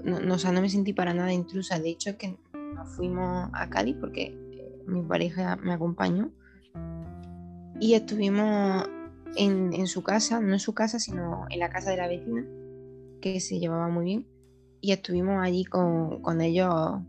no, 0.05 0.21
no, 0.21 0.61
me 0.61 0.69
sentí 0.69 0.93
para 0.93 1.15
nada 1.15 1.33
intrusa. 1.33 1.79
De 1.79 1.91
hecho, 1.91 2.17
que 2.19 2.37
nos 2.75 2.89
fuimos 2.97 3.49
a 3.53 3.71
Cádiz 3.71 3.97
porque 3.99 4.37
eh, 4.53 4.83
mi 4.87 5.03
pareja 5.03 5.57
me 5.57 5.73
acompañó 5.73 6.31
y 7.81 7.95
estuvimos 7.95 8.89
en, 9.37 9.87
su 9.87 10.03
casa, 10.03 10.41
no 10.41 10.53
en 10.53 10.59
su 10.59 10.75
casa, 10.75 10.99
sino 10.99 11.47
en 11.49 11.61
la 11.61 11.71
casa 11.71 11.91
de 11.91 11.97
la 11.97 12.09
vecina, 12.09 12.45
que 13.21 13.41
se 13.41 13.59
llevaba 13.59 13.89
muy 13.89 14.05
bien. 14.05 14.27
Y 14.81 14.93
estuvimos 14.93 15.43
allí 15.43 15.65
con, 15.65 16.23
con 16.23 16.41
ellos 16.41 17.03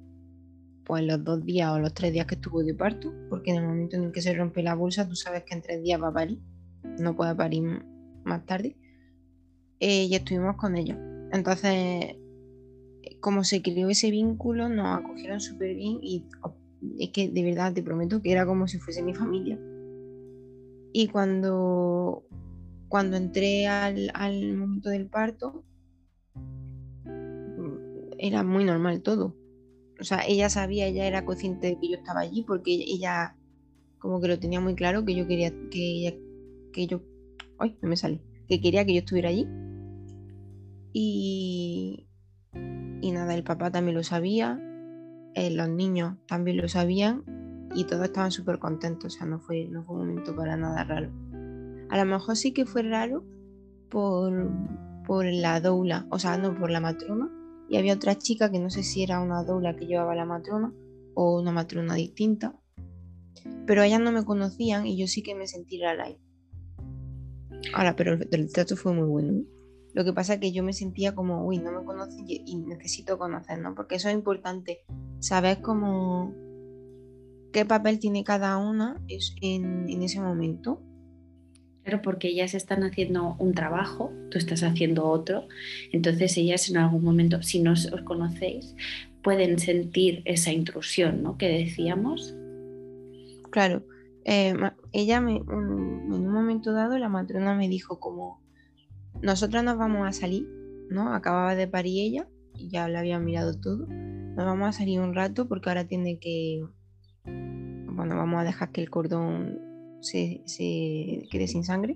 pues 0.90 1.04
los 1.04 1.24
dos 1.24 1.46
días 1.46 1.72
o 1.72 1.78
los 1.78 1.94
tres 1.94 2.12
días 2.12 2.26
que 2.26 2.34
estuvo 2.34 2.64
de 2.64 2.74
parto, 2.74 3.14
porque 3.30 3.52
en 3.52 3.58
el 3.58 3.68
momento 3.68 3.96
en 3.96 4.06
el 4.06 4.12
que 4.12 4.24
se 4.24 4.34
rompe 4.34 4.64
la 4.64 4.74
bolsa, 4.74 5.08
tú 5.08 5.16
sabes 5.16 5.44
que 5.44 5.54
en 5.54 5.62
tres 5.62 5.84
días 5.84 6.02
va 6.02 6.08
a 6.08 6.14
parir, 6.14 6.40
no 7.00 7.16
puede 7.16 7.36
parir 7.36 7.84
más 8.24 8.44
tarde. 8.48 8.76
Eh, 9.80 10.06
y 10.06 10.16
estuvimos 10.16 10.56
con 10.56 10.76
ellos. 10.76 10.98
Entonces, 11.32 12.16
como 13.20 13.44
se 13.44 13.62
creó 13.62 13.90
ese 13.90 14.10
vínculo, 14.10 14.68
nos 14.68 14.98
acogieron 14.98 15.40
súper 15.40 15.76
bien 15.76 16.00
y 16.02 16.26
oh, 16.42 16.56
es 16.98 17.10
que 17.10 17.30
de 17.30 17.44
verdad 17.44 17.72
te 17.72 17.84
prometo 17.84 18.20
que 18.22 18.32
era 18.32 18.48
como 18.48 18.68
si 18.68 18.80
fuese 18.80 19.04
mi 19.04 19.14
familia. 19.14 19.60
Y 20.92 21.08
cuando, 21.10 22.26
cuando 22.88 23.16
entré 23.16 23.68
al, 23.68 24.10
al 24.16 24.58
momento 24.58 24.90
del 24.90 25.06
parto, 25.06 25.64
era 28.20 28.44
muy 28.44 28.64
normal 28.66 29.02
todo. 29.02 29.36
O 30.00 30.04
sea, 30.04 30.20
ella 30.28 30.50
sabía, 30.50 30.88
ella 30.88 31.08
era 31.08 31.26
consciente 31.26 31.68
de 31.68 31.80
que 31.80 31.90
yo 31.90 31.98
estaba 31.98 32.22
allí 32.22 32.44
porque 32.44 32.74
ella 32.74 33.36
como 33.98 34.22
que 34.22 34.30
lo 34.30 34.40
tenía 34.40 34.62
muy 34.62 34.76
claro 34.76 35.04
que 35.04 35.16
yo 35.16 35.28
quería 35.28 35.52
que 35.70 35.80
ella, 35.80 36.14
que 36.72 36.88
yo, 36.88 37.02
ay, 37.58 37.78
no 37.82 37.90
me 37.90 37.98
sale, 37.98 38.22
que 38.48 38.62
quería 38.62 38.86
que 38.86 38.94
yo 38.94 39.00
estuviera 39.00 39.30
allí. 39.30 39.48
Y, 40.94 42.08
y 43.02 43.12
nada, 43.12 43.36
el 43.36 43.44
papá 43.44 43.72
también 43.72 43.96
lo 43.96 44.04
sabía, 44.04 44.60
eh, 45.36 45.52
los 45.52 45.70
niños 45.70 46.18
también 46.28 46.58
lo 46.58 46.68
sabían 46.68 47.24
y 47.76 47.84
todos 47.84 48.06
estaban 48.06 48.32
súper 48.32 48.60
contentos, 48.60 49.16
o 49.16 49.18
sea, 49.18 49.28
no 49.28 49.40
fue, 49.40 49.68
no 49.68 49.84
fue 49.84 49.98
un 49.98 50.08
momento 50.08 50.36
para 50.36 50.58
nada 50.58 50.84
raro. 50.86 51.12
A 51.90 51.98
lo 51.98 52.06
mejor 52.06 52.36
sí 52.36 52.54
que 52.54 52.66
fue 52.66 52.84
raro 52.84 53.24
por, 53.90 54.50
por 55.06 55.26
la 55.26 55.60
doula, 55.60 56.08
o 56.10 56.20
sea, 56.20 56.38
no 56.38 56.56
por 56.56 56.72
la 56.72 56.80
matrona, 56.80 57.30
y 57.70 57.78
había 57.78 57.94
otra 57.94 58.18
chica 58.18 58.52
que 58.52 58.60
no 58.60 58.70
sé 58.70 58.84
si 58.84 59.04
era 59.04 59.22
una 59.22 59.44
doula 59.44 59.76
que 59.76 59.86
llevaba 59.86 60.16
la 60.16 60.26
matrona 60.26 60.74
o 61.14 61.40
una 61.40 61.52
matrona 61.52 61.94
distinta, 61.96 62.60
pero 63.66 63.84
ellas 63.84 64.02
no 64.02 64.12
me 64.12 64.26
conocían 64.26 64.88
y 64.88 64.98
yo 64.98 65.08
sí 65.08 65.22
que 65.22 65.36
me 65.36 65.48
sentí 65.48 65.78
la 65.78 65.94
live. 65.94 66.20
Ahora, 67.74 67.96
pero 67.96 68.14
el, 68.14 68.52
trato 68.52 68.76
fue 68.76 68.94
muy 68.94 69.08
bueno. 69.08 69.44
Lo 69.94 70.04
que 70.04 70.14
pasa 70.14 70.36
es 70.36 70.40
que 70.40 70.52
yo 70.52 70.64
me 70.64 70.74
sentía 70.74 71.14
como, 71.14 71.46
uy, 71.46 71.60
no 71.60 71.72
me 71.72 71.86
conocen 71.86 72.26
y, 72.28 72.56
necesito 72.56 73.18
conocer, 73.18 73.60
¿no? 73.60 73.76
Porque 73.76 73.96
eso 73.96 74.10
es 74.10 74.16
importante, 74.16 74.80
saber 75.20 75.62
cómo, 75.62 76.34
qué 77.52 77.66
papel 77.66 78.00
tiene 78.00 78.24
cada 78.24 78.58
una 78.58 79.04
en, 79.08 79.90
en 79.90 80.04
ese 80.04 80.22
momento. 80.22 80.82
Claro, 81.90 82.04
porque 82.04 82.28
ellas 82.28 82.54
están 82.54 82.84
haciendo 82.84 83.36
un 83.40 83.56
trabajo, 83.56 84.14
tú 84.30 84.38
estás 84.38 84.62
haciendo 84.62 85.08
otro, 85.08 85.48
entonces 85.92 86.38
ellas 86.38 86.70
en 86.70 86.78
algún 86.78 87.04
momento, 87.04 87.42
si 87.42 87.64
no 87.64 87.72
os 87.72 87.90
conocéis, 88.04 88.76
pueden 89.24 89.58
sentir 89.58 90.22
esa 90.26 90.52
intrusión, 90.52 91.24
¿no? 91.24 91.36
Que 91.40 91.48
decíamos. 91.48 92.36
Claro, 93.50 93.82
eh, 94.24 94.54
ella 94.92 95.20
me, 95.20 95.38
en 95.38 95.50
un 95.50 96.32
momento 96.32 96.74
dado 96.74 97.00
la 97.00 97.10
matrona 97.10 97.56
me 97.56 97.68
dijo 97.68 98.00
como, 98.00 98.40
nosotras 99.24 99.64
nos 99.64 99.80
vamos 99.80 100.08
a 100.08 100.12
salir, 100.12 100.48
¿no? 100.92 101.16
Acababa 101.16 101.56
de 101.56 101.68
parir 101.68 102.06
ella 102.06 102.28
y 102.54 102.70
ya 102.70 102.88
la 102.88 103.00
había 103.00 103.18
mirado 103.18 103.60
todo. 103.60 103.88
Nos 103.88 104.46
vamos 104.46 104.70
a 104.70 104.74
salir 104.74 105.00
un 105.00 105.16
rato 105.16 105.48
porque 105.48 105.70
ahora 105.70 105.86
tiene 105.86 106.20
que, 106.20 106.64
bueno, 107.26 108.16
vamos 108.16 108.42
a 108.42 108.44
dejar 108.44 108.72
que 108.72 108.82
el 108.82 108.92
cordón 108.92 109.69
se, 110.02 110.42
quede 111.30 111.48
sin 111.48 111.64
sangre. 111.64 111.96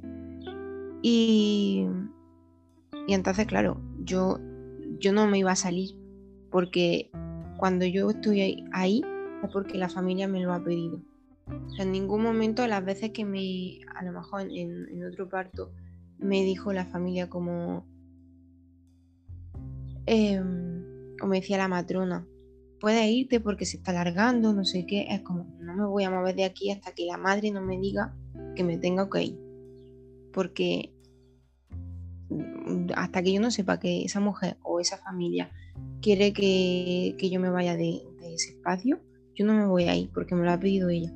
Y, 1.01 1.86
y 3.07 3.13
entonces, 3.13 3.45
claro, 3.45 3.81
yo, 4.00 4.39
yo 5.00 5.12
no 5.13 5.27
me 5.27 5.39
iba 5.39 5.51
a 5.51 5.55
salir 5.55 5.95
porque 6.50 7.12
cuando 7.57 7.86
yo 7.86 8.10
estoy 8.10 8.65
ahí 8.72 9.01
es 9.43 9.50
porque 9.51 9.77
la 9.77 9.89
familia 9.89 10.27
me 10.27 10.41
lo 10.41 10.53
ha 10.53 10.63
pedido 10.63 11.01
en 11.77 11.91
ningún 11.91 12.24
momento, 12.24 12.67
las 12.67 12.83
veces 12.83 13.12
que 13.12 13.25
me, 13.25 13.79
a 13.95 14.03
lo 14.03 14.12
mejor 14.12 14.48
en, 14.50 15.05
otro 15.05 15.29
parto, 15.29 15.72
me 16.17 16.43
dijo 16.43 16.72
la 16.74 16.86
familia 16.86 17.29
como, 17.29 17.86
em, 20.05 20.83
como 21.19 21.33
decía 21.33 21.57
la 21.57 21.67
matrona, 21.67 22.25
puedes 22.84 23.10
irte 23.10 23.40
porque 23.40 23.66
se 23.66 23.78
está 23.78 23.92
alargando, 23.92 24.52
no 24.52 24.66
sé 24.66 24.86
qué, 24.86 25.08
es 25.10 25.22
como, 25.22 25.46
no 25.62 25.74
me 25.74 25.86
voy 25.86 26.04
a 26.04 26.10
mover 26.10 26.36
de 26.36 26.44
aquí 26.44 26.70
hasta 26.70 26.92
que 26.92 27.06
la 27.06 27.16
madre 27.16 27.50
no 27.50 27.62
me 27.62 27.80
diga 27.80 28.13
que 28.58 28.66
me 28.66 28.78
tenga 28.78 29.10
que 29.10 29.24
ir. 29.24 29.40
Porque 30.34 30.94
mm, 32.28 32.88
hasta 32.98 33.24
que 33.24 33.32
yo 33.32 33.40
no 33.40 33.52
sepa 33.52 33.80
que 33.80 34.04
esa 34.04 34.20
mujer 34.20 34.58
o 34.63 34.82
esa 34.82 34.98
familia 34.98 35.50
quiere 36.02 36.34
que, 36.34 37.16
yo 37.18 37.40
me 37.40 37.50
vaya 37.50 37.78
de, 37.78 38.02
de, 38.20 38.34
ese 38.34 38.50
espacio, 38.50 39.00
yo 39.34 39.46
no 39.46 39.54
me 39.54 39.66
voy 39.66 39.86
a 39.86 39.96
ir 39.96 40.10
porque 40.13 40.36
me 40.36 40.44
lo 40.44 40.52
ha 40.52 40.60
pedido 40.60 40.90
ella. 40.90 41.13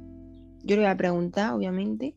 Yo 0.63 0.77
le 0.77 0.83
voy 0.83 0.91
a 0.91 0.95
preguntar, 0.95 1.51
obviamente, 1.51 2.15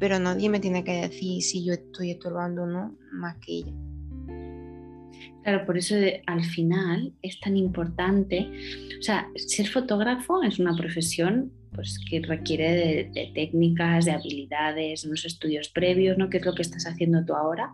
pero 0.00 0.18
nadie 0.18 0.48
me 0.48 0.58
tiene 0.58 0.82
que 0.82 1.02
decir 1.02 1.44
si 1.44 1.64
yo 1.64 1.74
estoy 1.74 2.10
estorbando 2.10 2.64
o 2.64 2.66
no, 2.66 2.98
más 3.12 3.36
que 3.36 3.52
ella. 3.52 3.72
Claro, 5.42 5.64
por 5.64 5.78
eso 5.78 5.94
al 6.26 6.44
final 6.44 7.12
es 7.22 7.40
tan 7.40 7.56
importante, 7.56 8.50
o 8.98 9.02
sea, 9.02 9.28
ser 9.36 9.66
fotógrafo 9.66 10.42
es 10.42 10.58
una 10.58 10.76
profesión 10.76 11.52
pues, 11.74 11.98
que 12.10 12.20
requiere 12.20 13.10
de, 13.14 13.30
técnicas, 13.34 14.04
de 14.04 14.12
habilidades, 14.12 15.04
unos 15.04 15.24
estudios 15.24 15.68
previos, 15.68 16.18
¿no? 16.18 16.28
¿Qué 16.28 16.38
es 16.38 16.44
lo 16.44 16.54
que 16.54 16.62
estás 16.62 16.86
haciendo 16.86 17.24
tú 17.24 17.34
ahora 17.34 17.72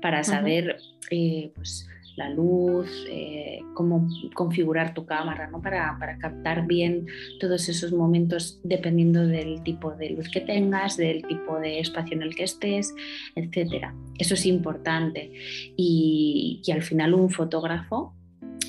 para 0.00 0.24
saber, 0.24 0.78
eh, 1.10 1.52
pues, 1.54 1.86
la 2.16 2.28
luz, 2.30 2.88
eh, 3.08 3.60
cómo 3.74 4.08
configurar 4.34 4.94
tu 4.94 5.06
cámara 5.06 5.48
¿no? 5.48 5.60
para, 5.60 5.96
captar 6.20 6.66
bien 6.66 7.06
todos 7.40 7.68
esos 7.68 7.92
momentos 7.92 8.60
dependiendo 8.62 9.26
del 9.26 9.62
tipo 9.62 9.92
de 9.92 10.10
luz 10.10 10.28
que 10.28 10.40
tengas, 10.40 10.96
del 10.96 11.22
tipo 11.26 11.58
de 11.58 11.80
espacio 11.80 12.16
en 12.16 12.22
el 12.22 12.34
que 12.34 12.44
estés, 12.44 12.94
etc. 13.34 13.86
Eso 14.18 14.34
es 14.34 14.46
importante. 14.46 15.32
Y, 15.76 16.60
al 16.72 16.82
final 16.82 17.12
un 17.14 17.30
fotógrafo 17.30 18.14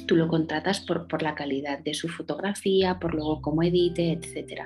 tú 0.08 0.18
lo 0.18 0.28
contratas 0.28 0.82
por, 0.82 1.08
por, 1.08 1.22
la 1.22 1.36
calidad 1.36 1.80
de 1.80 1.94
su 1.94 2.10
fotografía, 2.10 3.00
por 3.00 3.14
luego 3.14 3.42
cómo 3.42 3.64
edite, 3.64 4.12
etc. 4.12 4.64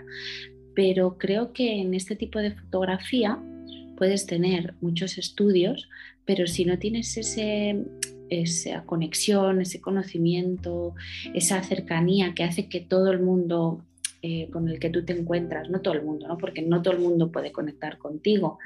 Pero 0.73 1.17
creo 1.19 1.53
que 1.53 1.81
en 1.81 1.93
este 1.93 2.15
tipo 2.15 2.39
de 2.39 2.51
fotografía 2.51 3.39
puedes 3.97 4.25
tener 4.25 4.75
muchos 4.81 5.17
estudios, 5.17 5.89
pero 6.25 6.47
si 6.47 6.65
no 6.65 6.77
tienes 6.79 7.17
ese, 7.17 7.83
esa 8.29 8.83
conexión, 8.83 9.61
ese 9.61 9.81
conocimiento, 9.81 10.93
esa 11.33 11.61
cercanía 11.63 12.33
que 12.33 12.43
hace 12.43 12.67
que 12.67 12.81
todo 12.81 13.11
el 13.11 13.19
mundo 13.19 13.81
eh, 14.23 14.49
con 14.51 14.67
el 14.67 14.79
que 14.79 14.89
tú 14.89 15.05
te 15.05 15.13
encuentras, 15.13 15.69
no 15.69 15.81
todo 15.81 15.93
el 15.93 16.01
mundo, 16.01 16.27
¿no? 16.27 16.37
porque 16.39 16.63
no 16.63 16.81
todo 16.81 16.95
el 16.95 16.99
mundo 16.99 17.31
puede 17.31 17.51
conectar 17.51 17.99
contigo, 17.99 18.57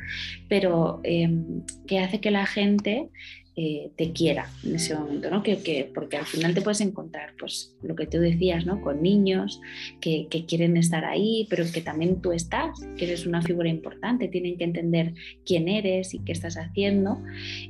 pero 0.48 1.02
em, 1.04 1.64
que 1.86 2.00
hace 2.00 2.22
que 2.22 2.32
la 2.32 2.46
gente 2.46 3.10
eh, 3.58 3.92
te 3.98 4.14
quiera 4.14 4.50
en 4.64 4.76
ese 4.76 4.96
momento, 4.96 5.30
¿no? 5.30 5.44
Que, 5.44 5.92
porque 5.94 6.16
al 6.16 6.26
final 6.26 6.54
te 6.54 6.62
puedes 6.62 6.80
encontrar, 6.80 7.34
pues 7.38 7.76
lo 7.84 7.98
que 7.98 8.08
tú 8.08 8.18
decías, 8.18 8.66
¿no? 8.66 8.80
Con 8.80 9.02
niños 9.02 9.60
que, 10.00 10.30
quieren 10.48 10.78
estar 10.78 11.04
ahí, 11.04 11.48
pero 11.50 11.66
que 11.70 11.82
también 11.82 12.22
tú 12.22 12.32
estás, 12.32 12.80
que 12.98 13.04
eres 13.04 13.26
una 13.26 13.42
figura 13.42 13.68
importante, 13.68 14.30
tienen 14.30 14.58
que 14.58 14.64
entender 14.64 15.16
quién 15.46 15.68
eres 15.68 16.14
y 16.14 16.20
qué 16.20 16.32
estás 16.32 16.56
haciendo. 16.56 17.22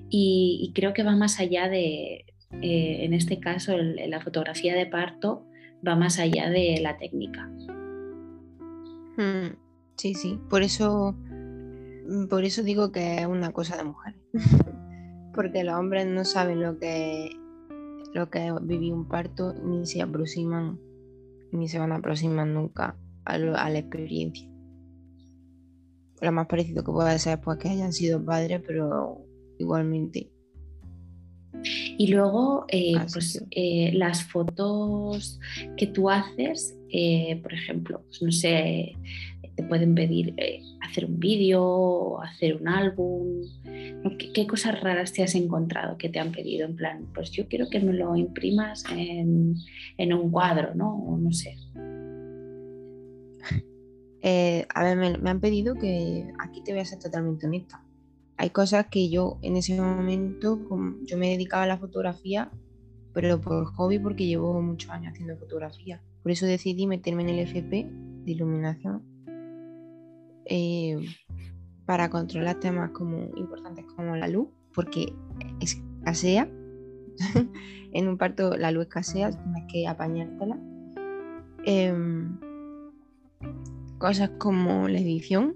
Y, 0.08 0.72
creo 0.76 0.94
que 0.94 1.02
va 1.02 1.16
más 1.16 1.40
allá 1.40 1.68
de, 1.68 2.26
eh, 2.62 2.98
en 3.04 3.16
este 3.16 3.40
caso, 3.40 3.76
la 3.76 4.22
fotografía 4.22 4.76
de 4.76 4.86
parto 4.86 5.48
va 5.86 5.96
más 5.96 6.20
allá 6.20 6.52
de 6.52 6.80
la 6.80 7.00
técnica. 7.00 7.50
Hmm, 9.18 9.56
sí, 9.98 10.14
sí, 10.14 10.38
por 10.48 10.62
eso, 10.62 11.16
por 12.30 12.46
eso 12.46 12.62
digo 12.62 12.92
que 12.92 13.16
es 13.22 13.26
una 13.26 13.52
cosa 13.52 13.78
de 13.78 13.84
mujer. 13.84 14.14
porque 15.34 15.64
los 15.64 15.76
hombres 15.76 16.08
no 16.08 16.26
saben 16.26 16.62
lo 16.62 16.78
que 16.78 17.32
lo 18.14 18.30
que 18.30 18.54
vivir 18.62 18.94
un 18.94 19.08
parto 19.08 19.54
ni 19.54 19.86
se 19.86 20.02
aproximan 20.02 20.80
ni 21.52 21.68
se 21.68 21.80
van 21.80 21.92
a 21.92 21.98
aproximar 21.98 22.48
nunca 22.48 22.96
a, 23.26 23.38
la 23.38 23.80
experiencia. 23.80 24.48
Lo 26.22 26.32
más 26.32 26.48
parecido 26.48 26.84
que 26.84 26.92
puede 26.92 27.20
ser 27.20 27.40
pues 27.42 27.58
que 27.58 27.70
hayan 27.70 27.94
sido 27.94 28.24
padres 28.24 28.62
pero 28.66 29.26
igualmente. 29.58 30.30
Y 31.98 32.08
luego 32.08 32.66
eh, 32.70 32.96
pues, 33.12 33.46
eh, 33.52 33.92
las 33.94 34.24
fotos 34.24 35.40
que 35.78 35.88
tú 35.88 36.10
haces 36.10 36.78
eh, 36.90 37.40
por 37.44 37.54
ejemplo 37.54 38.02
pues, 38.08 38.22
no 38.22 38.32
sé 38.32 38.96
te 39.62 39.68
pueden 39.68 39.96
pedir 39.96 40.36
hacer 40.82 41.06
un 41.06 41.20
vídeo 41.20 42.22
hacer 42.22 42.56
un 42.56 42.68
álbum 42.68 43.44
¿Qué, 44.34 44.48
cosas 44.48 44.80
raras 44.82 45.14
te 45.14 45.24
has 45.24 45.36
encontrado 45.36 45.98
que 45.98 46.10
te 46.10 46.20
han 46.20 46.32
pedido? 46.32 46.66
En 46.66 46.76
plan, 46.76 47.08
pues 47.14 47.32
yo 47.32 47.48
quiero 47.48 47.70
que 47.70 47.80
me 47.80 47.94
lo 47.94 48.16
imprimas 48.16 48.84
en, 48.90 49.56
un 50.14 50.32
cuadro, 50.32 50.74
¿no? 50.76 50.96
O 50.96 51.18
no 51.18 51.32
sé. 51.32 51.56
Eh, 54.24 54.68
a 54.76 54.84
ver, 54.84 55.20
me, 55.20 55.30
han 55.32 55.40
pedido 55.40 55.74
que 55.74 56.32
aquí 56.38 56.62
te 56.62 56.74
voy 56.74 56.82
a 56.82 56.86
ser 56.86 57.00
totalmente 57.00 57.48
honesta. 57.48 57.84
Hay 58.38 58.52
cosas 58.52 58.86
que 58.86 59.10
yo 59.10 59.40
en 59.42 59.58
ese 59.58 59.76
momento, 59.82 60.60
yo 61.08 61.18
me 61.18 61.30
dedicaba 61.30 61.64
a 61.64 61.66
la 61.66 61.80
fotografía, 61.80 62.52
pero 63.16 63.42
por 63.42 63.66
hobby 63.74 63.98
porque 63.98 64.28
llevo 64.28 64.62
muchos 64.62 64.92
años 64.92 65.14
haciendo 65.14 65.36
fotografía. 65.38 66.04
Por 66.22 66.32
eso 66.32 66.46
decidí 66.46 66.86
meterme 66.86 67.24
en 67.24 67.30
el 67.30 67.40
FP 67.40 67.90
de 67.90 68.32
iluminación. 68.32 69.02
Eh, 70.46 71.00
para 71.86 72.10
controlar 72.10 72.60
temas 72.60 72.92
como 72.92 73.30
importantes 73.36 73.86
como 73.96 74.16
la 74.16 74.28
luz, 74.28 74.48
porque 74.74 75.14
escasea. 75.60 76.50
en 77.94 78.08
un 78.08 78.18
parto 78.18 78.56
la 78.56 78.72
luz 78.72 78.84
escasea, 78.84 79.32
tienes 79.32 79.64
que 79.72 79.88
apañártela. 79.88 80.58
Em, 81.66 82.40
cosas 83.98 84.32
como 84.38 84.88
la 84.88 85.00
edición, 85.00 85.56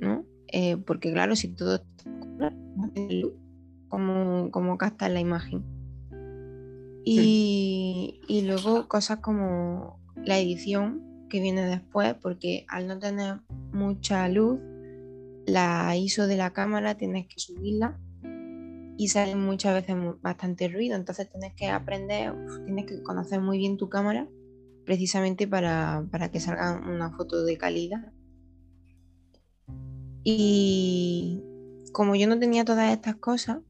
¿no? 0.00 0.24
Eh, 0.48 0.76
porque 0.76 1.12
claro, 1.12 1.34
si 1.36 1.48
todo 1.48 1.76
está 1.76 2.54
luz, 3.10 3.32
¿cómo, 3.88 4.50
cómo 4.50 4.78
captas 4.78 5.10
la 5.10 5.20
imagen? 5.20 5.64
Y, 7.04 8.20
y 8.28 8.42
luego 8.42 8.86
cosas 8.86 9.18
como 9.18 9.98
la 10.24 10.38
edición 10.38 11.11
que 11.32 11.40
viene 11.40 11.64
después, 11.64 12.14
porque 12.20 12.66
al 12.68 12.86
no 12.86 12.98
tener 12.98 13.40
mucha 13.72 14.28
luz, 14.28 14.60
la 15.46 15.96
ISO 15.96 16.26
de 16.26 16.36
la 16.36 16.52
cámara 16.52 16.98
tienes 16.98 17.26
que 17.26 17.40
subirla 17.40 17.98
y 18.98 19.08
sale 19.08 19.34
muchas 19.34 19.72
veces 19.72 19.96
bastante 20.20 20.68
ruido, 20.68 20.94
entonces 20.94 21.30
tienes 21.30 21.54
que 21.54 21.68
aprender, 21.68 22.34
tienes 22.66 22.84
que 22.84 23.02
conocer 23.02 23.40
muy 23.40 23.56
bien 23.56 23.78
tu 23.78 23.88
cámara 23.88 24.28
precisamente 24.84 25.48
para, 25.48 26.06
que 26.30 26.38
salga 26.38 26.78
una 26.86 27.10
foto 27.16 27.44
de 27.44 27.56
calidad. 27.56 28.12
Y 30.22 31.40
como 31.92 32.14
yo 32.14 32.28
no 32.28 32.38
tenía 32.38 32.66
todas 32.66 32.92
estas 32.92 33.16
cosas, 33.16 33.60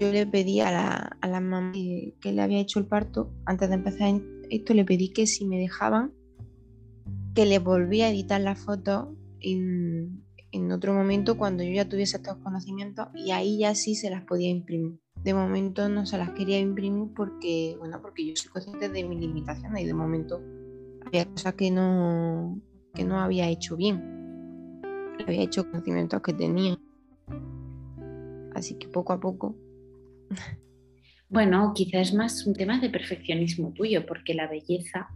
yo 0.00 0.10
le 0.10 0.26
pedí 0.26 0.60
a 0.60 0.70
la, 0.70 1.18
a 1.20 1.28
la 1.28 1.40
mamá 1.40 1.72
que, 1.72 2.32
le 2.32 2.40
había 2.40 2.60
hecho 2.60 2.78
el 2.78 2.86
parto, 2.86 3.30
antes 3.44 3.68
de 3.68 3.74
empezar 3.74 4.14
esto, 4.48 4.72
le 4.72 4.86
pedí 4.86 5.12
que 5.12 5.26
si 5.26 5.44
me 5.44 5.58
dejaban, 5.58 6.15
que 7.36 7.44
le 7.44 7.58
volvía 7.58 8.06
a 8.06 8.10
editar 8.10 8.40
la 8.40 8.56
foto 8.56 9.14
en, 9.40 10.24
en 10.52 10.72
otro 10.72 10.94
momento 10.94 11.36
cuando 11.36 11.62
yo 11.62 11.70
ya 11.70 11.86
tuviese 11.86 12.16
estos 12.16 12.38
conocimientos 12.38 13.08
y 13.14 13.30
ahí 13.30 13.58
ya 13.58 13.74
sí 13.74 13.94
se 13.94 14.08
las 14.08 14.24
podía 14.24 14.48
imprimir. 14.48 14.98
De 15.22 15.34
momento 15.34 15.90
no 15.90 16.06
se 16.06 16.16
las 16.16 16.30
quería 16.30 16.58
imprimir 16.58 17.12
porque, 17.14 17.76
bueno, 17.78 18.00
porque 18.00 18.26
yo 18.26 18.34
soy 18.36 18.50
consciente 18.50 18.88
de 18.88 19.04
mis 19.04 19.20
limitaciones 19.20 19.82
y 19.82 19.86
de 19.86 19.92
momento 19.92 20.40
había 21.04 21.26
cosas 21.26 21.52
que 21.54 21.70
no, 21.70 22.58
que 22.94 23.04
no 23.04 23.20
había 23.20 23.50
hecho 23.50 23.76
bien. 23.76 24.80
Había 25.26 25.42
hecho 25.42 25.70
conocimientos 25.70 26.22
que 26.22 26.32
tenía. 26.32 26.78
Así 28.54 28.76
que 28.76 28.88
poco 28.88 29.12
a 29.12 29.20
poco 29.20 29.54
bueno, 31.28 31.72
quizás 31.74 32.08
es 32.08 32.14
más 32.14 32.46
un 32.46 32.54
tema 32.54 32.78
de 32.78 32.88
perfeccionismo 32.88 33.72
tuyo, 33.72 34.06
porque 34.06 34.34
la 34.34 34.46
belleza, 34.46 35.08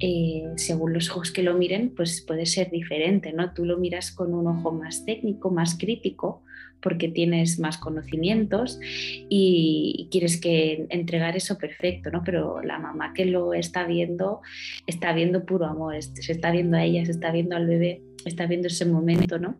eh, 0.00 0.42
según 0.56 0.92
los 0.92 1.10
ojos 1.10 1.30
que 1.30 1.42
lo 1.42 1.54
miren, 1.54 1.94
pues 1.94 2.20
puede 2.20 2.46
ser 2.46 2.70
diferente, 2.70 3.32
¿no? 3.32 3.52
Tú 3.54 3.64
lo 3.64 3.78
miras 3.78 4.10
con 4.10 4.34
un 4.34 4.48
ojo 4.48 4.72
más 4.72 5.04
técnico, 5.04 5.50
más 5.50 5.78
crítico, 5.78 6.42
porque 6.80 7.08
tienes 7.08 7.60
más 7.60 7.78
conocimientos 7.78 8.80
y 9.28 10.08
quieres 10.10 10.40
que 10.40 10.86
entregar 10.90 11.36
eso 11.36 11.56
perfecto, 11.56 12.10
¿no? 12.10 12.24
Pero 12.24 12.60
la 12.60 12.80
mamá 12.80 13.12
que 13.14 13.24
lo 13.24 13.54
está 13.54 13.86
viendo, 13.86 14.40
está 14.88 15.12
viendo 15.12 15.46
puro 15.46 15.66
amor, 15.66 15.94
se 16.02 16.32
está 16.32 16.50
viendo 16.50 16.76
a 16.76 16.84
ella, 16.84 17.04
se 17.06 17.12
está 17.12 17.30
viendo 17.30 17.54
al 17.54 17.68
bebé, 17.68 18.02
está 18.24 18.46
viendo 18.46 18.66
ese 18.66 18.84
momento, 18.84 19.38
¿no? 19.38 19.56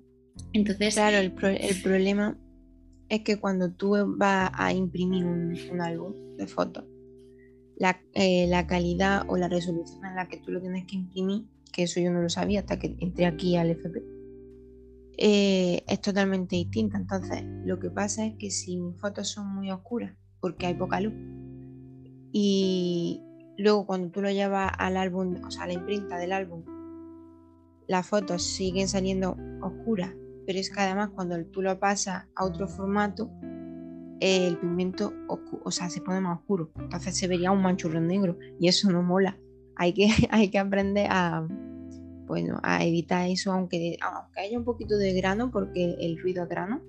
Entonces... 0.52 0.94
Claro, 0.94 1.18
el, 1.18 1.32
el 1.60 1.82
problema 1.82 2.36
es 3.12 3.20
que 3.20 3.38
cuando 3.38 3.70
tú 3.70 3.94
vas 4.16 4.50
a 4.54 4.72
imprimir 4.72 5.26
un, 5.26 5.80
álbum 5.82 6.14
de 6.38 6.46
fotos, 6.46 6.84
eh, 8.14 8.46
la, 8.48 8.66
calidad 8.66 9.24
o 9.28 9.36
la 9.36 9.48
resolución 9.48 10.06
en 10.06 10.16
la 10.16 10.28
que 10.28 10.38
tú 10.38 10.50
lo 10.50 10.62
tienes 10.62 10.86
que 10.86 10.96
imprimir, 10.96 11.44
que 11.74 11.82
eso 11.82 12.00
yo 12.00 12.10
no 12.10 12.22
lo 12.22 12.30
sabía 12.30 12.60
hasta 12.60 12.78
que 12.78 12.96
entré 13.00 13.26
aquí 13.26 13.54
al 13.56 13.68
FP, 13.68 14.02
eh, 15.18 15.84
es 15.86 16.00
totalmente 16.00 16.56
distinta. 16.56 16.96
Entonces, 16.96 17.44
lo 17.66 17.78
que 17.78 17.90
pasa 17.90 18.24
es 18.24 18.34
que 18.38 18.50
si 18.50 18.78
mis 18.78 18.98
fotos 18.98 19.28
son 19.28 19.46
muy 19.54 19.70
oscuras, 19.70 20.16
porque 20.40 20.64
hay 20.64 20.74
poca 20.74 21.02
luz, 21.02 21.12
y 22.32 23.20
luego 23.58 23.84
cuando 23.84 24.10
tú 24.10 24.22
lo 24.22 24.30
llevas 24.30 24.72
al 24.78 24.96
álbum, 24.96 25.36
o 25.46 25.50
sea, 25.50 25.64
a 25.64 25.66
la 25.66 25.74
imprinta 25.74 26.16
del 26.16 26.32
álbum, 26.32 26.64
las 27.86 28.06
fotos 28.06 28.42
siguen 28.42 28.88
saliendo 28.88 29.36
oscuras 29.60 30.14
pero 30.46 30.58
es 30.58 30.70
que 30.70 30.80
además 30.80 31.10
cuando 31.14 31.42
tú 31.46 31.62
lo 31.62 31.78
pasas 31.78 32.24
a 32.34 32.44
otro 32.44 32.68
formato, 32.68 33.30
el 34.20 34.56
pigmento 34.58 35.12
o 35.64 35.70
sea, 35.70 35.90
se 35.90 36.00
pone 36.00 36.20
más 36.20 36.38
oscuro, 36.38 36.70
entonces 36.78 37.16
se 37.16 37.26
vería 37.26 37.50
un 37.50 37.62
manchurrón 37.62 38.06
negro 38.06 38.38
y 38.60 38.68
eso 38.68 38.90
no 38.90 39.02
mola. 39.02 39.36
Hay 39.76 39.92
que, 39.92 40.08
hay 40.30 40.48
que 40.48 40.58
aprender 40.58 41.08
a, 41.10 41.46
bueno, 42.26 42.60
a 42.62 42.84
evitar 42.84 43.28
eso, 43.28 43.52
aunque, 43.52 43.96
aunque 44.00 44.40
haya 44.40 44.58
un 44.58 44.64
poquito 44.64 44.96
de 44.96 45.12
grano, 45.14 45.50
porque 45.50 45.96
el 46.00 46.18
ruido 46.20 46.42
a 46.42 46.46
grano. 46.46 46.82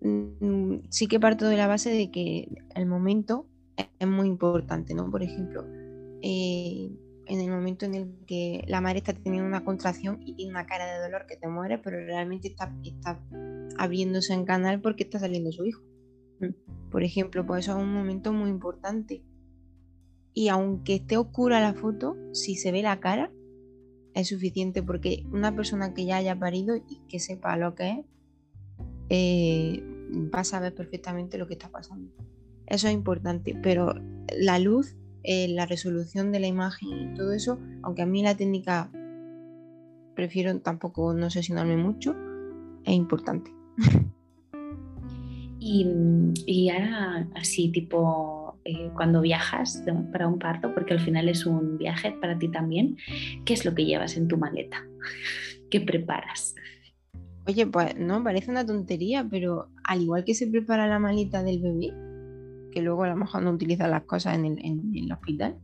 Mm, 0.00 0.88
sí 0.88 1.06
que 1.06 1.20
parto 1.20 1.48
de 1.48 1.56
la 1.56 1.66
base 1.66 1.90
de 1.90 2.10
que 2.10 2.48
el 2.74 2.86
momento 2.86 3.46
es 3.76 4.08
muy 4.08 4.28
importante, 4.28 4.94
¿no? 4.94 5.10
Por 5.10 5.22
ejemplo, 5.22 5.64
eh, 6.22 6.90
en 7.26 7.40
el 7.40 7.50
momento 7.50 7.86
en 7.86 7.94
el 7.94 8.14
que 8.26 8.64
la 8.66 8.80
madre 8.80 8.98
está 8.98 9.12
teniendo 9.12 9.46
una 9.46 9.64
contracción 9.64 10.20
y 10.24 10.34
tiene 10.34 10.50
una 10.50 10.66
cara 10.66 10.86
de 10.86 11.02
dolor 11.02 11.26
que 11.26 11.36
te 11.36 11.48
muere, 11.48 11.78
pero 11.78 11.98
realmente 11.98 12.48
está, 12.48 12.74
está 12.84 13.20
abriéndose 13.78 14.34
en 14.34 14.44
canal 14.44 14.80
porque 14.80 15.04
está 15.04 15.18
saliendo 15.18 15.52
su 15.52 15.64
hijo. 15.64 15.82
Mm. 16.40 16.90
Por 16.90 17.04
ejemplo, 17.04 17.46
pues 17.46 17.64
eso 17.64 17.76
es 17.76 17.82
un 17.82 17.92
momento 17.92 18.32
muy 18.32 18.50
importante. 18.50 19.22
Y 20.34 20.48
aunque 20.48 20.96
esté 20.96 21.16
oscura 21.16 21.60
la 21.60 21.74
foto, 21.74 22.16
si 22.32 22.56
se 22.56 22.72
ve 22.72 22.82
la 22.82 23.00
cara, 23.00 23.30
es 24.14 24.28
suficiente 24.28 24.82
porque 24.82 25.24
una 25.30 25.54
persona 25.54 25.94
que 25.94 26.04
ya 26.04 26.16
haya 26.16 26.38
parido 26.38 26.76
y 26.76 27.00
que 27.08 27.18
sepa 27.18 27.56
lo 27.56 27.74
que 27.74 27.90
es, 27.90 27.98
eh, 29.08 29.82
va 30.34 30.40
a 30.40 30.44
saber 30.44 30.74
perfectamente 30.74 31.38
lo 31.38 31.46
que 31.46 31.54
está 31.54 31.70
pasando. 31.70 32.12
Eso 32.66 32.88
es 32.88 32.94
importante, 32.94 33.58
pero 33.62 33.94
la 34.38 34.58
luz 34.58 34.96
eh, 35.24 35.48
la 35.48 35.66
resolución 35.66 36.32
de 36.32 36.40
la 36.40 36.46
imagen 36.46 36.88
y 37.12 37.14
todo 37.14 37.32
eso, 37.32 37.58
aunque 37.82 38.02
a 38.02 38.06
mí 38.06 38.22
la 38.22 38.36
técnica 38.36 38.90
prefiero 40.14 40.58
tampoco 40.60 41.14
no 41.14 41.30
sesionarme 41.30 41.76
mucho, 41.76 42.14
es 42.84 42.94
importante. 42.94 43.50
Y, 45.64 46.70
ahora 46.70 47.28
así 47.36 47.68
tipo 47.68 48.58
eh, 48.64 48.90
cuando 48.96 49.20
viajas 49.20 49.84
para 50.10 50.26
un 50.26 50.40
parto, 50.40 50.74
porque 50.74 50.94
al 50.94 50.98
final 50.98 51.28
es 51.28 51.46
un 51.46 51.78
viaje 51.78 52.10
para 52.20 52.36
ti 52.36 52.48
también, 52.48 52.96
¿qué 53.44 53.54
es 53.54 53.64
lo 53.64 53.72
que 53.72 53.84
llevas 53.84 54.16
en 54.16 54.26
tu 54.26 54.36
maleta? 54.36 54.84
¿Qué 55.70 55.80
preparas? 55.80 56.56
Oye, 57.46 57.64
pues 57.64 57.96
no, 57.96 58.24
parece 58.24 58.50
una 58.50 58.66
tontería, 58.66 59.24
pero 59.30 59.68
al 59.84 60.02
igual 60.02 60.24
que 60.24 60.34
se 60.34 60.48
prepara 60.48 60.88
la 60.88 60.98
maleta 60.98 61.44
del 61.44 61.60
bebé, 61.60 61.92
que 62.72 62.82
luego 62.82 63.04
a 63.04 63.08
lo 63.08 63.16
mejor 63.16 63.42
no 63.42 63.50
utilizan 63.50 63.90
las 63.90 64.02
cosas 64.04 64.36
en 64.36 64.44
el, 64.44 65.12
hospital, 65.12 65.58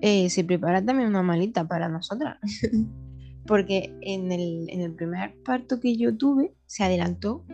eh, 0.00 0.30
se 0.30 0.44
prepara 0.44 0.82
también 0.84 1.08
una 1.08 1.22
malita 1.22 1.66
para 1.66 1.88
nosotras. 1.88 2.38
Porque 3.46 3.94
en 4.00 4.32
el, 4.32 4.94
primer 4.94 5.34
parto 5.44 5.80
que 5.80 5.96
yo 5.96 6.16
tuve, 6.16 6.54
se 6.66 6.84
adelantó 6.84 7.44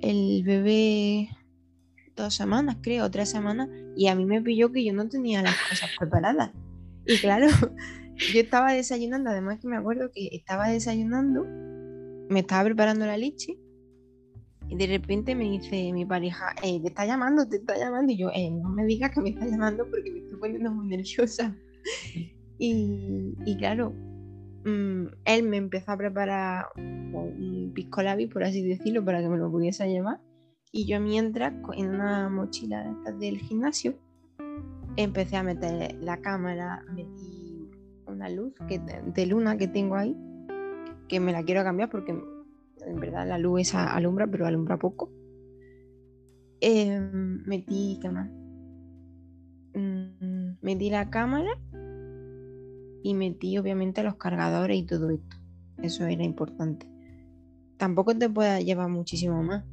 el 0.00 0.42
bebé 0.44 1.30
dos 2.16 2.34
semanas, 2.34 2.78
creo, 2.82 3.10
tres 3.10 3.30
semanas, 3.30 3.68
y 3.96 4.08
a 4.08 4.14
mí 4.14 4.26
me 4.26 4.42
pilló 4.42 4.72
que 4.72 4.84
yo 4.84 4.92
no 4.92 5.08
tenía 5.08 5.42
las 5.42 5.56
cosas 5.68 5.90
preparadas. 5.98 6.50
Y 7.06 7.18
claro, 7.18 7.46
yo 8.32 8.40
estaba 8.40 8.72
desayunando, 8.72 9.30
además 9.30 9.60
que 9.60 9.68
me 9.68 9.76
acuerdo 9.76 10.10
que 10.12 10.28
estaba 10.32 10.68
desayunando, 10.68 11.44
me 12.28 12.40
estaba 12.40 12.64
preparando 12.64 13.06
la 13.06 13.16
leche 13.16 13.58
y 14.68 14.76
de 14.76 14.86
repente 14.86 15.34
me 15.34 15.44
dice 15.44 15.92
mi 15.92 16.04
pareja, 16.04 16.54
eh, 16.62 16.80
te 16.80 16.88
está 16.88 17.06
llamando, 17.06 17.48
te 17.48 17.56
está 17.56 17.76
llamando. 17.76 18.12
Y 18.12 18.16
yo, 18.16 18.30
eh, 18.34 18.50
no 18.50 18.68
me 18.70 18.84
digas 18.84 19.10
que 19.12 19.20
me 19.20 19.30
está 19.30 19.46
llamando 19.46 19.84
porque 19.88 20.10
me 20.10 20.18
estoy 20.20 20.38
poniendo 20.38 20.70
muy 20.72 20.88
nerviosa. 20.88 21.56
Y, 22.58 23.34
y 23.44 23.54
claro, 23.58 23.92
mm, 24.64 25.08
él 25.26 25.42
me 25.42 25.58
empezó 25.58 25.92
a 25.92 25.98
preparar 25.98 26.68
un 26.74 27.70
pisco 27.74 28.00
labi, 28.00 28.28
por 28.28 28.44
así 28.44 28.66
decirlo, 28.66 29.04
para 29.04 29.20
que 29.20 29.28
me 29.28 29.36
lo 29.36 29.50
pudiese 29.50 29.86
llevar. 29.86 30.22
Y 30.72 30.86
yo 30.86 30.98
mientras, 30.98 31.52
en 31.76 31.88
una 31.90 32.30
mochila 32.30 32.96
del 33.20 33.36
gimnasio, 33.36 33.98
empecé 34.96 35.36
a 35.36 35.42
meter 35.42 35.96
la 36.00 36.16
cámara, 36.22 36.82
metí 36.94 37.70
una 38.06 38.30
luz 38.30 38.54
que, 38.68 38.78
de 38.78 39.26
luna 39.26 39.58
que 39.58 39.68
tengo 39.68 39.96
ahí, 39.96 40.16
que 41.08 41.20
me 41.20 41.32
la 41.32 41.42
quiero 41.42 41.62
cambiar 41.62 41.90
porque 41.90 42.18
en 42.86 43.00
verdad 43.00 43.26
la 43.26 43.38
luz 43.38 43.62
esa 43.62 43.92
alumbra, 43.94 44.26
pero 44.26 44.46
alumbra 44.46 44.78
poco. 44.78 45.10
Em, 46.60 47.42
metí, 47.44 47.98
cámara 48.00 48.30
mm, 49.74 50.56
metí 50.62 50.88
la 50.88 51.10
cámara 51.10 51.50
y 53.02 53.14
metí 53.14 53.58
obviamente 53.58 54.02
los 54.02 54.16
cargadores 54.16 54.78
y 54.78 54.84
todo 54.84 55.10
esto. 55.10 55.36
Eso 55.82 56.06
era 56.06 56.24
importante. 56.24 56.88
Tampoco 57.76 58.16
te 58.16 58.30
puedes 58.30 58.64
llevar 58.64 58.88
muchísimo 58.88 59.42
más. 59.42 59.64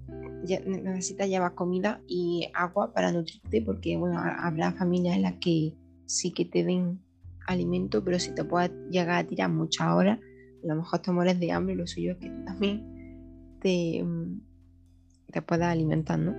necesitas 0.66 1.30
llevar 1.30 1.56
comida 1.56 2.02
y 2.06 2.50
agua 2.54 2.94
para 2.94 3.14
nutrirte 3.14 3.62
porque 3.62 3.96
bueno, 3.98 4.20
habrá 4.20 4.74
familias 4.74 5.16
en 5.16 5.22
las 5.22 5.36
que 5.36 5.74
sí 6.06 6.32
que 6.32 6.44
te 6.44 6.66
den 6.66 7.00
alimento, 7.48 8.04
pero 8.04 8.20
si 8.20 8.36
te 8.36 8.44
puedes 8.44 8.72
llegar 8.90 9.24
a 9.24 9.28
tirar 9.28 9.50
muchas 9.50 9.88
horas, 9.88 10.20
a 10.64 10.68
lo 10.68 10.76
mejor 10.76 11.00
te 11.00 11.12
mueres 11.12 11.40
de 11.40 11.52
hambre, 11.52 11.76
lo 11.76 11.88
suyo 11.88 12.12
es 12.12 12.18
que 12.18 12.30
también 12.46 12.93
te, 13.64 14.04
mm, 14.04 14.42
te 15.32 15.42
pueda 15.42 15.72
alimentar, 15.72 16.20
¿no? 16.20 16.36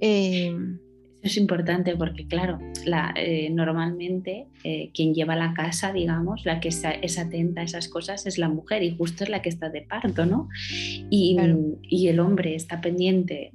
Em, 0.00 0.78
Eso 1.22 1.32
es 1.32 1.36
importante 1.38 1.96
porque, 1.96 2.28
claro, 2.28 2.58
la, 2.84 3.12
eh, 3.16 3.50
normalmente 3.50 4.46
eh, 4.62 4.90
quien 4.94 5.12
lleva 5.12 5.34
la 5.34 5.54
casa, 5.54 5.92
digamos, 5.92 6.44
la 6.44 6.60
que 6.60 6.68
es, 6.68 7.18
atenta 7.18 7.62
a 7.62 7.64
esas 7.64 7.88
cosas 7.88 8.26
es 8.26 8.38
la 8.38 8.48
mujer 8.48 8.84
y 8.84 8.96
justo 8.96 9.24
es 9.24 9.30
la 9.30 9.42
que 9.42 9.48
está 9.48 9.68
de 9.68 9.82
parto, 9.82 10.24
¿no? 10.24 10.48
Y, 11.10 11.36
y 11.82 12.08
el 12.08 12.20
hombre 12.20 12.54
está 12.54 12.80
pendiente 12.80 13.50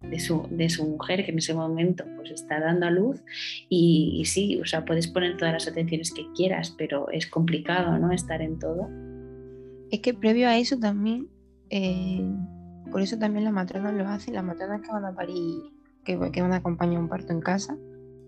de, 0.00 0.18
su, 0.18 0.46
de, 0.50 0.70
su, 0.70 0.86
mujer 0.86 1.24
que 1.24 1.32
en 1.32 1.38
ese 1.38 1.52
momento 1.52 2.04
pues 2.16 2.30
está 2.30 2.58
dando 2.58 2.86
a 2.86 2.90
luz 2.90 3.20
y, 3.68 4.22
sí, 4.24 4.58
o 4.58 4.64
sea, 4.64 4.86
puedes 4.86 5.08
poner 5.08 5.36
todas 5.36 5.52
las 5.52 5.68
atenciones 5.68 6.14
que 6.14 6.24
quieras, 6.34 6.74
pero 6.78 7.10
es 7.10 7.26
complicado, 7.26 7.98
¿no? 7.98 8.12
Estar 8.12 8.40
en 8.40 8.58
todo. 8.58 8.88
Es 9.90 10.00
que 10.00 10.14
previo 10.14 10.48
a 10.48 10.56
eso 10.56 10.78
también 10.78 11.28
eh, 11.70 12.28
por 12.90 13.00
eso 13.00 13.18
también 13.18 13.44
las 13.44 13.52
matronas 13.52 13.94
lo 13.94 14.06
hacen, 14.06 14.34
las 14.34 14.44
matronas 14.44 14.82
que 14.82 14.92
van 14.92 15.04
a 15.04 15.14
parir, 15.14 15.62
que, 16.04 16.16
van 16.16 16.52
a 16.52 16.56
acompañar 16.56 17.00
un 17.00 17.08
parto 17.08 17.32
en 17.32 17.40
casa, 17.40 17.76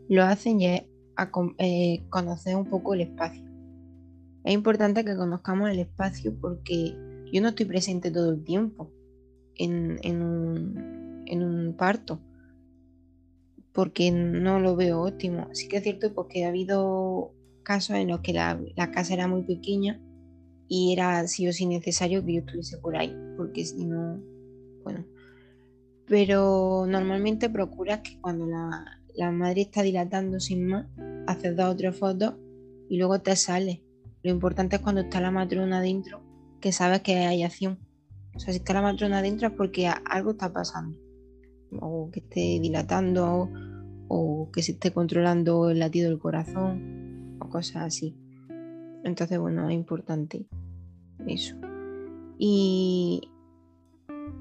lo 0.09 0.25
hacen 0.25 0.61
y 0.61 0.67
es 0.67 0.83
eh, 1.59 2.05
conocer 2.09 2.57
un 2.57 2.67
poco 2.67 2.95
el 2.95 3.03
espacio. 3.03 3.45
Es 4.45 4.55
importante 4.55 5.05
que 5.05 5.17
conozcamos 5.17 5.71
el 5.71 5.79
espacio 5.79 6.35
porque 6.41 6.97
yo 7.33 7.41
no 7.41 7.49
estoy 7.49 7.67
presente 7.67 8.11
todo 8.11 8.31
el 8.31 8.43
tiempo 8.43 8.91
en, 9.57 10.23
un, 10.23 11.25
en 11.27 11.43
un 11.43 11.77
parto, 11.77 12.21
porque 13.73 14.11
no 14.11 14.61
lo 14.61 14.77
veo 14.77 15.03
óptimo. 15.03 15.49
Sí 15.53 15.69
que 15.69 15.79
es 15.79 15.83
cierto 15.83 16.13
porque 16.15 16.45
ha 16.45 16.49
habido 16.49 17.33
casos 17.63 17.97
en 17.97 18.09
los 18.09 18.21
que 18.21 18.33
la, 18.33 18.59
casa 18.93 19.15
era 19.15 19.29
muy 19.29 19.43
pequeña 19.43 20.01
y 20.69 20.93
era 20.93 21.27
sí 21.29 21.49
o 21.49 21.53
sí 21.53 21.67
necesario 21.67 22.25
que 22.25 22.35
yo 22.35 22.41
estuviese 22.41 22.79
por 22.79 22.97
ahí, 22.97 23.15
porque 23.43 23.65
si 23.65 23.85
no, 23.85 24.21
bueno. 24.85 25.05
Pero 26.07 26.87
normalmente 26.87 27.51
procuras 27.51 28.01
que 28.01 28.21
cuando 28.21 28.47
la, 28.47 29.01
la 29.17 29.33
madre 29.33 29.63
está 29.63 29.83
dilatando 29.83 30.39
sin 30.39 30.67
más, 30.67 30.87
haces 31.27 31.57
dos 31.57 31.75
o 31.75 31.77
tres 31.77 31.99
fotos 31.99 32.35
y 32.89 32.99
luego 32.99 33.21
te 33.21 33.35
sale. 33.35 33.83
Lo 34.23 34.31
importante 34.31 34.77
es 34.77 34.83
cuando 34.83 35.01
está 35.01 35.21
la 35.21 35.33
matrona 35.33 35.81
dentro, 35.81 36.23
que 36.61 36.71
sabes 36.71 37.01
que 37.01 37.17
hay 37.17 37.43
acción. 37.43 37.81
O 38.37 38.39
sea, 38.39 38.53
si 38.53 38.59
está 38.59 38.75
la 38.75 38.83
matrona 38.83 39.23
dentro 39.23 39.49
es 39.49 39.55
porque 39.55 39.89
algo 39.89 40.31
está 40.31 40.53
pasando. 40.53 40.97
O 41.81 42.11
que 42.13 42.21
esté 42.21 42.61
dilatando, 42.61 43.51
o, 44.07 44.51
que 44.53 44.63
se 44.63 44.73
esté 44.73 44.93
controlando 44.93 45.71
el 45.71 45.81
latido 45.81 46.11
del 46.11 46.21
corazón, 46.21 47.39
o 47.41 47.49
cosas 47.49 47.83
así. 47.83 48.17
Entonces, 49.03 49.37
bueno, 49.39 49.69
es 49.69 49.75
importante 49.75 50.47
eso. 51.27 51.57
Y, 52.39 53.32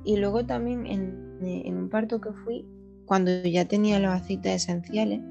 y 0.03 0.17
luego 0.17 0.45
también 0.45 0.85
en, 0.87 1.37
en 1.41 1.77
un 1.77 1.89
parto 1.89 2.21
que 2.21 2.31
fui, 2.31 2.65
cuando 3.05 3.31
ya 3.43 3.65
tenía 3.65 3.99
los 3.99 4.11
aceites 4.11 4.63
esenciales, 4.63 5.21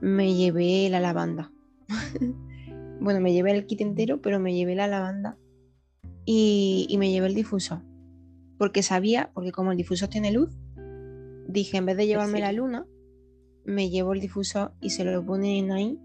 me 0.00 0.34
llevé 0.34 0.88
la 0.88 1.00
lavanda. 1.00 1.52
bueno, 3.00 3.20
me 3.20 3.32
llevé 3.32 3.52
el 3.52 3.66
kit 3.66 3.80
entero, 3.80 4.20
pero 4.20 4.38
me 4.38 4.54
llevé 4.54 4.74
la 4.74 4.86
lavanda 4.86 5.36
y, 6.24 6.94
me 6.98 7.10
llevé 7.10 7.28
el 7.28 7.34
difusor. 7.34 7.82
Porque 8.58 8.82
sabía, 8.82 9.30
porque 9.34 9.52
como 9.52 9.72
el 9.72 9.76
difusor 9.76 10.08
tiene 10.08 10.32
luz, 10.32 10.56
dije, 11.48 11.76
en 11.76 11.86
vez 11.86 11.96
de 11.96 12.06
llevarme 12.06 12.40
la 12.40 12.52
luna, 12.52 12.86
me 13.64 13.90
llevo 13.90 14.12
el 14.12 14.20
difusor 14.20 14.72
y 14.80 14.90
se 14.90 15.04
lo 15.04 15.24
ponen 15.24 15.72
ahí. 15.72 15.98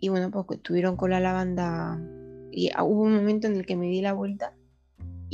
Y 0.00 0.08
bueno, 0.08 0.30
pues 0.30 0.46
estuvieron 0.50 0.96
con 0.96 1.10
la 1.10 1.20
lavanda. 1.20 2.00
Y 2.52 2.70
hubo 2.80 3.02
un 3.02 3.14
momento 3.14 3.46
en 3.46 3.56
el 3.56 3.66
que 3.66 3.76
me 3.76 3.86
di 3.86 4.00
la 4.00 4.12
vuelta 4.12 4.54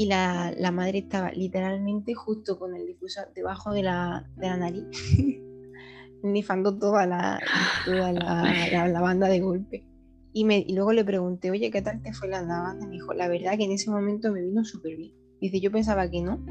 y 0.00 0.06
la, 0.06 0.70
madre 0.72 1.00
estaba 1.00 1.30
literalmente 1.30 2.14
justo 2.14 2.58
con 2.58 2.74
el 2.74 2.86
difusor 2.86 3.34
debajo 3.34 3.74
de 3.74 3.82
la, 3.82 4.26
de 4.38 4.46
la 4.46 4.56
nariz, 4.56 4.86
nifando 6.22 6.78
toda 6.78 7.04
la, 7.04 7.38
toda 7.84 8.10
la, 8.10 8.88
lavanda 8.88 9.28
de 9.28 9.40
golpe. 9.40 9.86
Y, 10.32 10.46
me, 10.46 10.64
y 10.66 10.72
luego 10.72 10.94
le 10.94 11.04
pregunté, 11.04 11.50
oye, 11.50 11.70
¿qué 11.70 11.82
tal 11.82 12.00
te 12.00 12.14
fue 12.14 12.28
la 12.28 12.40
lavanda? 12.40 12.86
Me 12.86 12.92
dijo, 12.92 13.12
la 13.12 13.28
verdad 13.28 13.58
que 13.58 13.64
en 13.64 13.72
ese 13.72 13.90
momento 13.90 14.32
me 14.32 14.40
vino 14.40 14.64
súper 14.64 14.96
bien. 14.96 15.12
Dice, 15.38 15.60
yo 15.60 15.70
pensaba 15.70 16.10
que 16.10 16.22
no, 16.22 16.42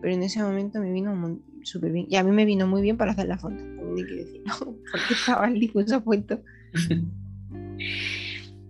pero 0.00 0.14
en 0.14 0.22
ese 0.22 0.40
momento 0.40 0.78
me 0.78 0.92
vino 0.92 1.40
súper 1.64 1.90
bien. 1.90 2.06
Y 2.08 2.14
a 2.14 2.22
mí 2.22 2.30
me 2.30 2.44
vino 2.44 2.68
muy 2.68 2.80
bien 2.80 2.96
para 2.96 3.10
hacer 3.10 3.26
la 3.26 3.38
foto, 3.38 3.56
también 3.56 3.96
hay 3.96 4.06
que 4.06 4.14
decir, 4.14 4.42
¿no? 4.46 4.54
Porque 4.92 5.14
estaba 5.14 5.48
el 5.48 5.58
difusor 5.58 6.04
puesto. 6.04 6.40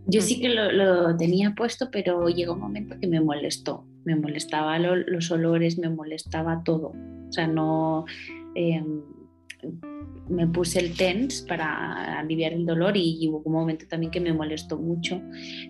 Yo 0.06 0.22
sí 0.22 0.40
que 0.40 0.48
lo, 0.48 1.14
tenía 1.18 1.54
puesto, 1.54 1.90
pero 1.90 2.26
llegó 2.30 2.54
un 2.54 2.60
momento 2.60 2.96
que 2.98 3.06
me 3.06 3.20
molestó. 3.20 3.87
Me 4.04 4.16
molestaba 4.16 4.78
los 4.78 5.30
olores, 5.30 5.78
me 5.78 5.90
molestaba 5.90 6.62
todo. 6.64 6.92
O 7.28 7.32
sea, 7.32 7.46
no... 7.46 8.04
Em, 8.54 9.02
me 10.28 10.46
puse 10.46 10.78
el 10.78 10.96
TENS 10.96 11.42
para 11.42 12.18
aliviar 12.18 12.52
el 12.52 12.64
dolor 12.64 12.96
y 12.96 13.28
hubo 13.28 13.42
un 13.44 13.52
momento 13.52 13.86
también 13.88 14.10
que 14.10 14.20
me 14.20 14.32
molestó 14.32 14.78
mucho. 14.78 15.20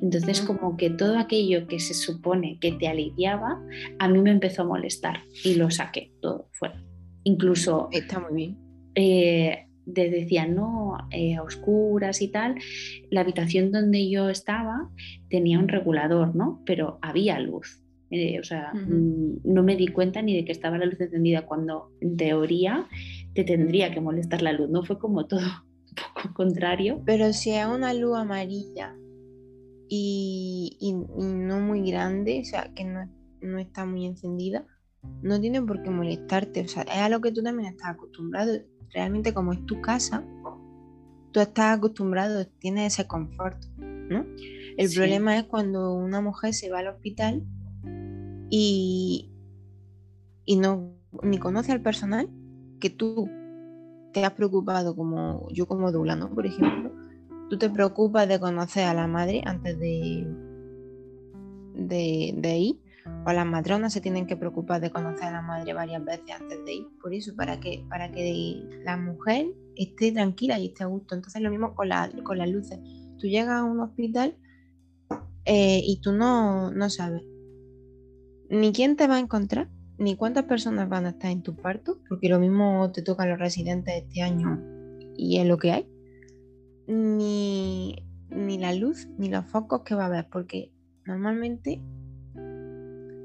Entonces 0.01 0.41
como 0.41 0.77
que 0.77 0.91
todo 0.91 1.19
aquello 1.19 1.67
que 1.67 1.81
se 1.81 1.95
supone 1.95 2.59
que 2.61 2.73
te 2.73 2.89
aliviaba, 2.89 3.61
a 3.99 4.09
mí 4.09 4.21
me 4.21 4.31
empezó 4.31 4.63
a 4.63 4.67
molestar 4.67 5.23
y 5.45 5.55
lo 5.55 5.71
saqué 5.71 6.13
todo 6.21 6.49
fuera. 6.53 6.81
Incluso... 7.25 7.89
Está 7.91 8.21
muy 8.21 8.35
bien. 8.35 8.59
Eh, 8.95 9.67
decían, 9.87 10.55
no, 10.55 10.97
eh, 11.11 11.37
a 11.37 11.43
oscuras 11.43 12.23
y 12.23 12.29
tal, 12.29 12.55
la 13.11 13.21
habitación 13.21 13.71
donde 13.73 14.09
yo 14.09 14.31
estaba 14.31 14.91
tenía 15.29 15.59
un 15.59 15.69
regulador, 15.69 16.35
¿no? 16.35 16.63
Pero 16.65 16.99
había 17.03 17.39
luz. 17.41 17.84
Eh, 18.11 18.39
o 18.39 18.45
sea, 18.45 18.73
no 18.75 19.63
me 19.63 19.77
di 19.77 19.89
cuenta 19.89 20.23
ni 20.23 20.37
de 20.37 20.45
que 20.45 20.53
estaba 20.53 20.79
la 20.79 20.87
luz 20.87 21.01
encendida 21.01 21.47
cuando 21.47 21.91
en 22.01 22.17
teoría 22.17 22.87
te 23.35 23.45
tendría 23.45 23.93
que 23.93 24.01
molestar 24.01 24.43
la 24.43 24.53
luz, 24.53 24.71
¿no? 24.71 24.85
Fue 24.85 24.99
como 24.99 25.27
todo 25.27 25.41
un 25.89 25.95
poco 26.15 26.35
contrario. 26.35 27.03
Pero 27.05 27.33
si 27.33 27.51
es 27.51 27.67
una 27.67 27.93
luz 27.95 28.17
amarilla 28.17 28.95
y, 29.89 30.95
no 31.19 31.61
muy 31.61 31.91
grande, 31.91 32.41
o 32.43 32.45
sea, 32.45 32.73
que 32.75 32.85
no, 32.85 33.11
no, 33.41 33.59
está 33.59 33.85
muy 33.85 34.07
encendida, 34.07 34.67
no 35.23 35.41
tiene 35.41 35.61
por 35.63 35.83
qué 35.83 35.91
molestarte. 35.91 36.63
O 36.63 36.69
sea, 36.69 36.83
es 36.83 36.99
a 36.99 37.09
lo 37.09 37.21
que 37.21 37.33
tú 37.33 37.43
también 37.43 37.71
estás 37.73 37.91
acostumbrado. 37.91 38.53
Realmente 38.93 39.35
como 39.35 39.53
es 39.53 39.65
tu 39.67 39.81
casa, 39.81 40.25
tú 41.33 41.41
estás 41.41 41.79
acostumbrado, 41.79 42.47
tienes 42.61 42.95
ese 42.95 43.09
confort, 43.09 43.61
¿no? 43.79 44.25
El 44.77 44.91
problema 44.95 45.37
es 45.37 45.45
cuando 45.45 45.93
una 45.95 46.21
mujer 46.21 46.55
se 46.55 46.71
va 46.71 46.79
al 46.79 46.89
hospital 46.89 47.45
y, 48.51 49.31
y 50.45 50.57
no 50.57 50.95
ni 51.23 51.39
conoce 51.39 51.73
al 51.73 51.81
personal 51.81 52.29
que 52.81 52.91
tú 52.91 53.29
te 54.13 54.25
has 54.25 54.33
preocupado, 54.33 54.97
como 54.97 55.49
yo 55.51 55.67
como 55.67 55.93
Dula, 55.93 56.17
¿no? 56.17 56.31
Por 56.31 56.47
ejemplo, 56.47 56.93
tú 57.49 57.59
te 57.59 57.71
preocupas 57.71 58.29
de 58.29 58.39
conocer 58.41 58.85
a 58.85 58.95
la 58.95 59.07
madre 59.07 59.43
antes 59.45 59.79
de, 59.79 60.27
de, 61.75 62.59
ir, 62.59 62.81
o 63.27 63.33
las 63.33 63.47
matronas 63.47 63.93
se 63.93 64.01
tienen 64.01 64.27
que 64.27 64.37
preocupar 64.37 64.81
de 64.81 64.91
conocer 64.91 65.25
a 65.25 65.33
la 65.33 65.43
madre 65.43 65.73
varias 65.73 66.05
veces 66.05 66.31
antes 66.41 66.65
de 66.65 66.75
ir, 66.75 66.87
por 67.01 67.13
eso, 67.13 67.35
para 67.35 67.59
que, 67.59 67.85
para 67.89 68.11
que 68.11 68.63
la 68.85 68.97
mujer 68.97 69.47
esté 69.77 70.13
tranquila 70.13 70.59
y 70.59 70.67
esté 70.69 70.85
a 70.85 70.87
gusto. 70.87 71.15
Entonces 71.15 71.43
lo 71.43 71.51
mismo 71.51 71.75
con, 71.75 71.89
con 72.23 72.39
las 72.39 72.49
luces. 72.49 72.79
Tú 73.19 73.27
llegas 73.27 73.61
a 73.61 73.65
un 73.65 73.81
hospital 73.81 74.37
eh, 75.45 75.81
y 75.83 76.01
tú 76.01 76.13
no, 76.13 76.71
no 76.71 76.91
sabes 76.91 77.23
ni 78.55 78.73
quién 78.73 78.97
te 78.97 79.07
va 79.07 79.17
a 79.17 79.21
encontrar, 79.21 79.69
ni 79.99 80.17
cuántas 80.17 80.45
personas 80.45 80.89
van 80.89 81.07
a 81.07 81.11
estar 81.11 81.31
en 81.31 81.43
tu 81.43 81.55
parto, 81.57 81.99
porque 82.09 82.29
lo 82.29 82.39
mismo 82.39 82.91
te 82.93 83.03
tocan 83.03 83.31
los 83.31 83.39
residentes 83.39 83.95
este 83.95 84.23
año 84.23 84.63
y 85.17 85.39
es 85.39 85.47
lo 85.47 85.59
que 85.59 85.73
hay, 85.73 85.89
ni, 86.87 87.97
la 88.31 88.75
luz, 88.75 89.09
ni 89.19 89.29
los 89.29 89.47
focos 89.47 89.83
que 89.83 89.95
va 89.95 90.05
a 90.05 90.07
haber, 90.07 90.29
porque 90.31 90.73
normalmente 91.07 91.81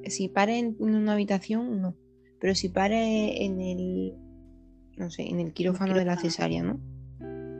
si 0.05 0.27
pares 0.27 0.63
en 0.63 0.75
una 0.79 1.13
habitación, 1.13 1.81
no, 1.81 1.95
pero 2.39 2.55
si 2.55 2.69
pares 2.69 3.33
en 3.37 3.61
el, 3.61 4.15
no 4.97 5.09
sé, 5.09 5.29
en 5.29 5.39
el 5.39 5.53
quirófano 5.53 5.93
de 5.93 6.05
la 6.05 6.17
cesárea, 6.17 6.63
¿no? 6.63 6.79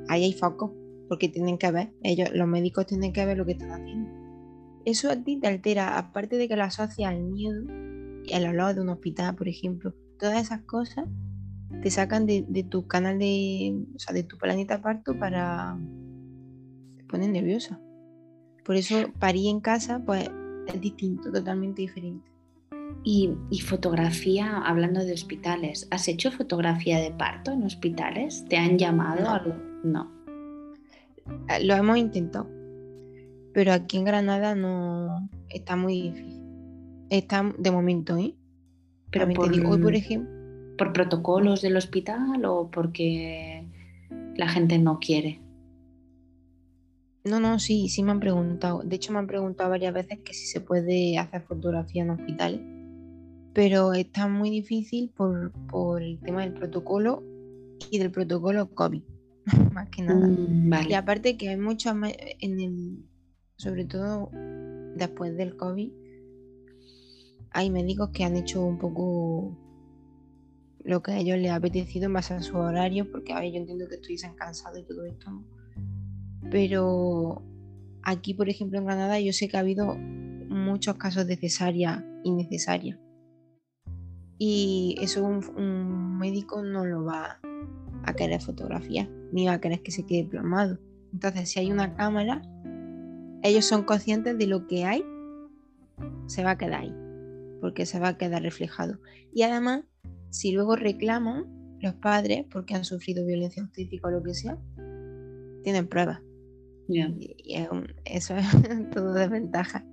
Ahí 0.08 0.24
hay 0.24 0.34
focos, 0.34 0.72
porque 1.08 1.30
tienen 1.30 1.58
que 1.58 1.72
ver, 1.72 1.94
ellos, 2.02 2.30
los 2.34 2.48
médicos 2.48 2.86
tienen 2.86 3.14
que 3.14 3.26
ver 3.26 3.38
lo 3.38 3.46
que 3.46 3.52
están 3.54 3.72
haciendo. 3.72 4.19
Eso 4.90 5.12
a 5.12 5.16
ti 5.18 5.38
te 5.38 5.48
altera, 5.48 6.00
aparte 6.00 6.36
de 6.38 6.48
que 6.48 6.56
lo 6.56 6.64
asocias 6.64 7.12
al 7.12 7.22
miedo, 7.22 7.62
al 8.34 8.48
olor 8.48 8.74
de 8.74 8.82
un 8.82 8.90
hospital, 8.90 9.36
por 9.36 9.48
ejemplo, 9.48 9.94
todas 10.18 10.42
esas 10.42 10.62
cosas 10.62 11.06
te 11.84 11.92
sacan 11.92 12.26
de, 12.26 12.66
tu 12.68 12.88
canal 12.88 13.20
de, 13.20 13.86
o 13.96 14.00
sea, 14.00 14.16
de 14.16 14.24
tu 14.24 14.40
planeta 14.40 14.82
parto 14.82 15.16
para... 15.18 15.78
te 16.98 17.04
ponen 17.04 17.34
nerviosa. 17.34 17.80
Por 18.66 18.78
eso 18.78 18.96
parí 19.20 19.48
en 19.48 19.60
casa, 19.60 20.02
pues 20.04 20.28
es 20.66 20.82
distinto, 20.82 21.32
totalmente 21.32 21.84
diferente. 21.84 22.28
Y, 23.04 23.30
fotografía, 23.64 24.58
hablando 24.58 25.06
de 25.06 25.14
hospitales, 25.14 25.88
¿has 25.92 26.08
hecho 26.08 26.32
fotografía 26.32 26.98
de 26.98 27.12
parto 27.12 27.52
en 27.52 27.62
hospitales? 27.62 28.44
¿Te 28.50 28.58
han 28.58 28.80
llamado? 28.80 29.22
No. 29.24 29.54
No. 29.84 30.12
Eh, 31.48 31.64
lo 31.64 31.76
hemos 31.76 31.98
intentado, 31.98 32.50
pero 33.54 33.74
aquí 33.74 33.98
en 33.98 34.06
Granada 34.06 34.56
no 34.56 35.30
está 35.50 35.76
muy 35.76 36.02
difícil. 36.02 36.40
Está 37.10 37.54
de 37.58 37.72
momento, 37.72 38.18
¿eh? 38.18 38.36
Pero 39.12 39.28
por, 39.34 39.52
hoy, 39.52 39.82
por 39.82 39.96
ejemplo. 39.96 40.32
¿Por 40.78 40.94
protocolos 40.94 41.62
del 41.62 41.76
hospital 41.76 42.46
o 42.46 42.70
porque 42.72 43.66
la 44.36 44.48
gente 44.48 44.78
no 44.80 45.00
quiere? 45.00 45.42
No, 47.26 47.40
no, 47.40 47.60
sí, 47.60 47.90
sí 47.90 48.02
me 48.04 48.12
han 48.12 48.20
preguntado. 48.20 48.82
De 48.84 48.96
hecho, 48.96 49.12
me 49.12 49.20
han 49.20 49.28
preguntado 49.28 49.72
varias 49.72 49.94
veces 49.94 50.20
que 50.20 50.34
si 50.34 50.46
se 50.46 50.62
puede 50.62 51.18
hacer 51.18 51.42
fotografía 51.42 52.04
en 52.04 52.12
hospitales. 52.12 52.62
Pero 53.54 53.94
está 53.94 54.28
muy 54.28 54.50
difícil 54.50 55.12
por, 55.16 56.02
el 56.02 56.20
tema 56.20 56.44
del 56.44 56.54
protocolo 56.54 57.24
y 57.92 57.98
del 57.98 58.12
protocolo 58.12 58.70
COVID, 58.74 59.02
más 59.74 59.90
que 59.90 60.04
nada. 60.04 60.28
Mm, 60.28 60.90
y 60.90 60.94
aparte 60.94 61.36
que 61.36 61.50
hay 61.50 61.58
muchas 61.58 61.96
en 62.40 62.60
el, 62.60 63.09
sobre 63.60 63.84
todo 63.84 64.32
después 64.96 65.36
del 65.36 65.58
COVID, 65.58 65.92
hay 67.52 67.70
médicos 67.70 68.10
que 68.12 68.24
han 68.24 68.38
hecho 68.38 68.66
un 68.66 68.78
poco 68.78 69.58
lo 70.86 71.04
que 71.04 71.12
a 71.12 71.20
ellos 71.20 71.38
les 71.38 71.52
ha 71.52 71.56
apetecido 71.56 72.06
en 72.06 72.14
base 72.14 72.34
a 72.34 72.42
su 72.42 72.56
horario, 72.56 73.12
porque 73.12 73.34
a 73.34 73.42
ver, 73.42 73.52
yo 73.52 73.58
entiendo 73.58 73.88
que 73.90 73.96
estuviesen 73.96 74.34
cansados 74.36 74.80
y 74.80 74.84
todo 74.84 75.04
esto, 75.04 75.44
pero 76.50 77.44
aquí, 78.04 78.34
por 78.34 78.48
ejemplo, 78.48 78.80
en 78.80 78.86
Granada, 78.86 79.20
yo 79.20 79.34
sé 79.34 79.50
que 79.50 79.58
ha 79.58 79.60
habido 79.60 79.94
muchos 79.96 80.96
casos 80.96 81.28
de 81.28 81.36
cesárea 81.36 82.06
innecesaria. 82.24 82.98
Y 84.38 84.96
eso 85.02 85.26
un, 85.26 86.18
médico 86.18 86.64
no 86.64 86.86
lo 86.86 87.04
va 87.04 87.42
a 88.04 88.14
querer 88.14 88.42
fotografiar, 88.42 89.10
ni 89.34 89.48
va 89.48 89.54
a 89.54 89.62
querer 89.62 89.82
que 89.84 89.92
se 89.92 90.06
quede 90.06 90.24
plasmado. 90.24 90.80
Entonces, 91.12 91.50
si 91.50 91.60
hay 91.60 91.72
una 91.72 91.94
cámara, 91.96 92.42
ellos 93.44 93.66
son 93.66 93.84
conscientes 93.84 94.38
de 94.38 94.48
lo 94.48 94.68
que 94.68 94.86
hay, 94.86 95.04
se 96.28 96.44
va 96.44 96.52
a 96.52 96.58
quedar 96.58 96.82
ahí, 96.82 96.96
porque 97.62 97.86
se 97.86 98.00
va 98.00 98.10
a 98.10 98.18
quedar 98.18 98.42
reflejado. 98.42 99.00
Y 99.34 99.44
además, 99.44 99.84
si 100.30 100.52
luego 100.52 100.76
reclaman 100.76 101.46
los 101.82 101.94
padres, 101.96 102.46
porque 102.52 102.76
han 102.76 102.86
sufrido 102.86 103.26
violencia 103.26 103.64
obstétrica 103.64 104.08
o 104.08 104.12
lo 104.12 104.24
que 104.24 104.34
sea, 104.34 104.58
tienen 105.64 105.88
pruebas. 105.88 106.22
Y, 106.88 107.56
eso 108.06 108.36
es 108.36 108.46
todo 108.92 109.14
de 109.14 109.28
ventaja 109.28 109.86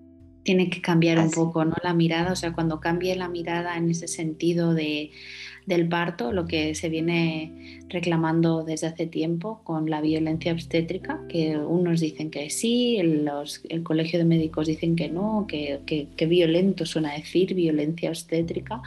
tiene 0.46 0.70
que 0.70 0.80
cambiar 0.80 1.18
un 1.18 1.32
poco 1.32 1.64
¿no? 1.64 1.74
la 1.82 1.92
mirada, 1.92 2.30
o 2.30 2.36
sea, 2.36 2.52
cuando 2.52 2.78
cambie 2.78 3.16
la 3.16 3.28
mirada 3.28 3.76
en 3.76 3.90
ese 3.90 4.06
sentido 4.06 4.74
de, 4.74 5.10
del 5.66 5.88
parto, 5.88 6.32
lo 6.32 6.46
que 6.46 6.74
se 6.74 6.88
viene 6.88 7.82
reclamando 7.88 8.64
desde 8.64 8.88
hace 8.88 9.06
tiempo 9.06 9.60
con 9.64 9.90
la 9.90 10.00
violencia 10.00 10.52
obstétrica, 10.52 11.20
que 11.28 11.56
unos 11.56 12.00
dicen 12.00 12.30
que 12.30 12.50
sí, 12.50 12.98
el, 12.98 13.28
el 13.68 13.82
colegio 13.82 14.18
de 14.18 14.24
médicos 14.24 14.66
dicen 14.66 14.96
que 14.96 15.08
no, 15.08 15.46
que, 15.48 15.80
que, 15.86 16.26
violento 16.26 16.84
suena 16.84 17.14
decir, 17.14 17.54
violencia 17.54 18.10
obstétrica. 18.10 18.82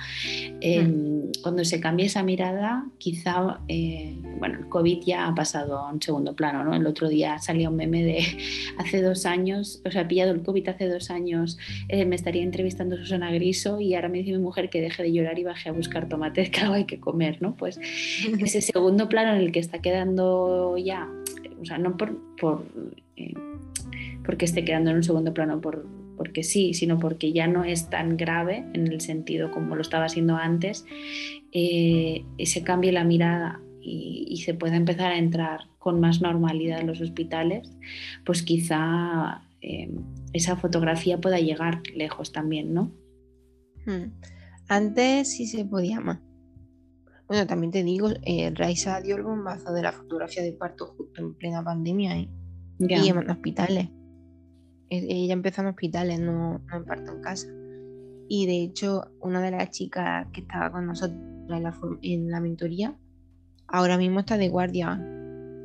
Em, 0.62 0.88
mm. 0.88 1.32
Cuando 1.42 1.63
se 1.63 1.80
cambie 1.80 2.08
esa 2.08 2.24
mirada, 2.24 2.86
quizá, 2.98 3.60
eh, 3.68 4.15
bueno, 4.39 4.60
el 4.60 4.70
COVID 4.70 5.02
ya 5.06 5.28
ha 5.28 5.36
pasado 5.36 5.78
a 5.78 5.92
un 5.92 6.02
segundo 6.02 6.36
plano, 6.36 6.63
¿no? 6.63 6.74
El 6.74 6.86
otro 6.86 7.08
día 7.08 7.39
salía 7.39 7.70
un 7.70 7.78
meme 7.78 8.04
de 8.04 8.20
hace 8.78 9.02
dos 9.02 9.26
años, 9.26 9.82
o 9.86 9.92
sea, 9.92 10.08
pillado 10.08 10.32
el 10.32 10.42
COVID 10.42 10.70
hace 10.70 10.88
dos 10.88 11.10
años, 11.10 11.58
eh, 11.88 12.06
me 12.06 12.15
estaría 12.15 12.44
entrevistando 12.44 12.98
Susana 12.98 13.32
Griso 13.32 13.80
y 13.80 13.96
ahora 13.96 14.10
me 14.10 14.20
dice 14.20 14.32
mi 14.32 14.39
mujer 14.39 14.70
que 14.70 14.82
deje 14.82 15.04
de 15.04 15.13
llorar 15.13 15.39
y 15.39 15.44
baje 15.44 15.70
a 15.70 15.72
buscar 15.72 16.10
tomates 16.10 16.50
hay 16.73 16.86
que 16.86 16.99
comer, 16.99 17.41
¿no? 17.41 17.55
Pues 17.55 17.79
ese 18.39 18.62
segundo 18.62 19.10
plano 19.10 19.34
en 19.34 19.41
el 19.41 19.51
que 19.51 19.60
está 19.60 19.79
quedando 19.79 20.77
ya, 20.77 21.10
o 21.60 21.65
sea, 21.65 21.77
no 21.77 21.97
por, 21.97 22.17
por 22.38 22.65
eh, 23.15 23.34
porque 24.25 24.45
esté 24.45 24.63
quedando 24.63 24.91
en 24.91 24.97
un 24.97 25.03
segundo 25.03 25.34
plano 25.34 25.60
por, 25.60 25.88
porque 26.15 26.43
sí, 26.43 26.73
sino 26.73 26.99
porque 26.99 27.32
ya 27.32 27.47
no 27.47 27.63
es 27.63 27.89
tan 27.89 28.17
grave 28.17 28.65
en 28.73 28.88
el 28.88 29.01
sentido 29.01 29.51
como 29.51 29.75
lo 29.75 29.82
estaba 29.82 30.10
siendo 30.10 30.36
antes, 30.36 30.86
eh, 31.51 32.25
se 32.43 32.62
cambie 32.63 32.91
la 32.91 33.03
mirada 33.03 33.60
y, 33.82 34.41
se 34.45 34.53
pueda 34.53 34.75
empezar 34.75 35.12
a 35.12 35.17
entrar 35.17 35.62
con 35.79 35.99
más 35.99 36.21
normalidad 36.21 36.79
en 36.79 36.88
los 36.88 37.01
hospitales, 37.01 37.75
pues 38.25 38.43
quizá 38.43 39.41
eh, 39.62 39.89
esa 40.34 40.55
fotografía 40.55 41.19
pueda 41.19 41.39
llegar 41.39 41.82
lejos 41.95 42.32
también, 42.32 42.73
¿no? 42.73 42.91
Hmm. 43.86 44.12
Antes 44.67 45.32
sí 45.32 45.47
se 45.47 45.65
podía 45.65 45.99
más. 45.99 46.19
Bueno, 47.30 47.46
también 47.46 47.72
te 47.72 47.84
digo, 47.84 48.10
eh, 48.24 48.52
Raisa 48.56 49.00
dio 49.02 49.15
el 49.15 49.22
bombazo 49.22 49.72
de 49.72 49.84
la 49.84 49.92
fotografía 49.92 50.42
de 50.42 50.52
parto 50.52 50.88
justo 50.98 51.22
en 51.22 51.36
plena 51.36 51.63
pandemia 51.63 52.18
¿eh? 52.18 52.28
y 52.80 53.08
en 53.08 53.30
hospitales. 53.30 53.89
Ella 54.89 55.34
empezó 55.34 55.62
en 55.62 55.68
hospitales, 55.68 56.20
no, 56.20 56.60
en 56.74 56.86
parto 56.86 57.12
en 57.12 57.22
casa. 57.22 57.48
Y 58.28 58.48
de 58.48 58.63
hecho, 58.63 59.12
una 59.22 59.44
de 59.44 59.52
las 59.52 59.70
chicas 59.70 60.26
que 60.34 60.42
estaba 60.42 60.72
con 60.72 60.88
nosotros 60.88 61.20
en 62.02 62.32
la, 62.32 62.39
mentoría, 62.39 62.98
ahora 63.68 64.00
mismo 64.00 64.22
está 64.22 64.38
de 64.38 64.50
guardia, 64.50 65.00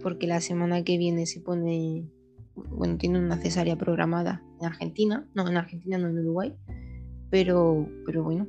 porque 0.02 0.26
la 0.26 0.42
semana 0.42 0.84
que 0.84 0.98
viene 0.98 1.24
se 1.24 1.40
pone, 1.40 2.10
bueno, 2.54 2.98
tiene 2.98 3.18
una 3.18 3.38
cesárea 3.38 3.76
programada 3.76 4.42
en 4.60 4.66
Argentina, 4.66 5.26
no, 5.32 5.48
en 5.48 5.56
Argentina, 5.56 5.96
no 5.96 6.08
en 6.08 6.18
Uruguay, 6.18 6.54
pero, 7.30 7.88
pero 8.04 8.22
bueno, 8.22 8.46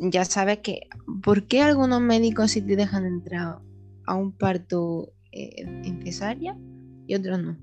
ya 0.00 0.24
sabes 0.24 0.58
que, 0.58 0.88
¿por 1.22 1.44
qué 1.44 1.60
algunos 1.60 2.00
médicos 2.00 2.52
sí 2.52 2.62
te 2.62 2.76
dejan 2.76 3.04
entrar 3.04 3.58
a 4.06 4.14
un 4.14 4.32
parto 4.32 5.12
eh, 5.30 5.50
en 5.58 6.02
cesárea 6.02 6.56
y 7.06 7.14
otros 7.14 7.42
no? 7.42 7.58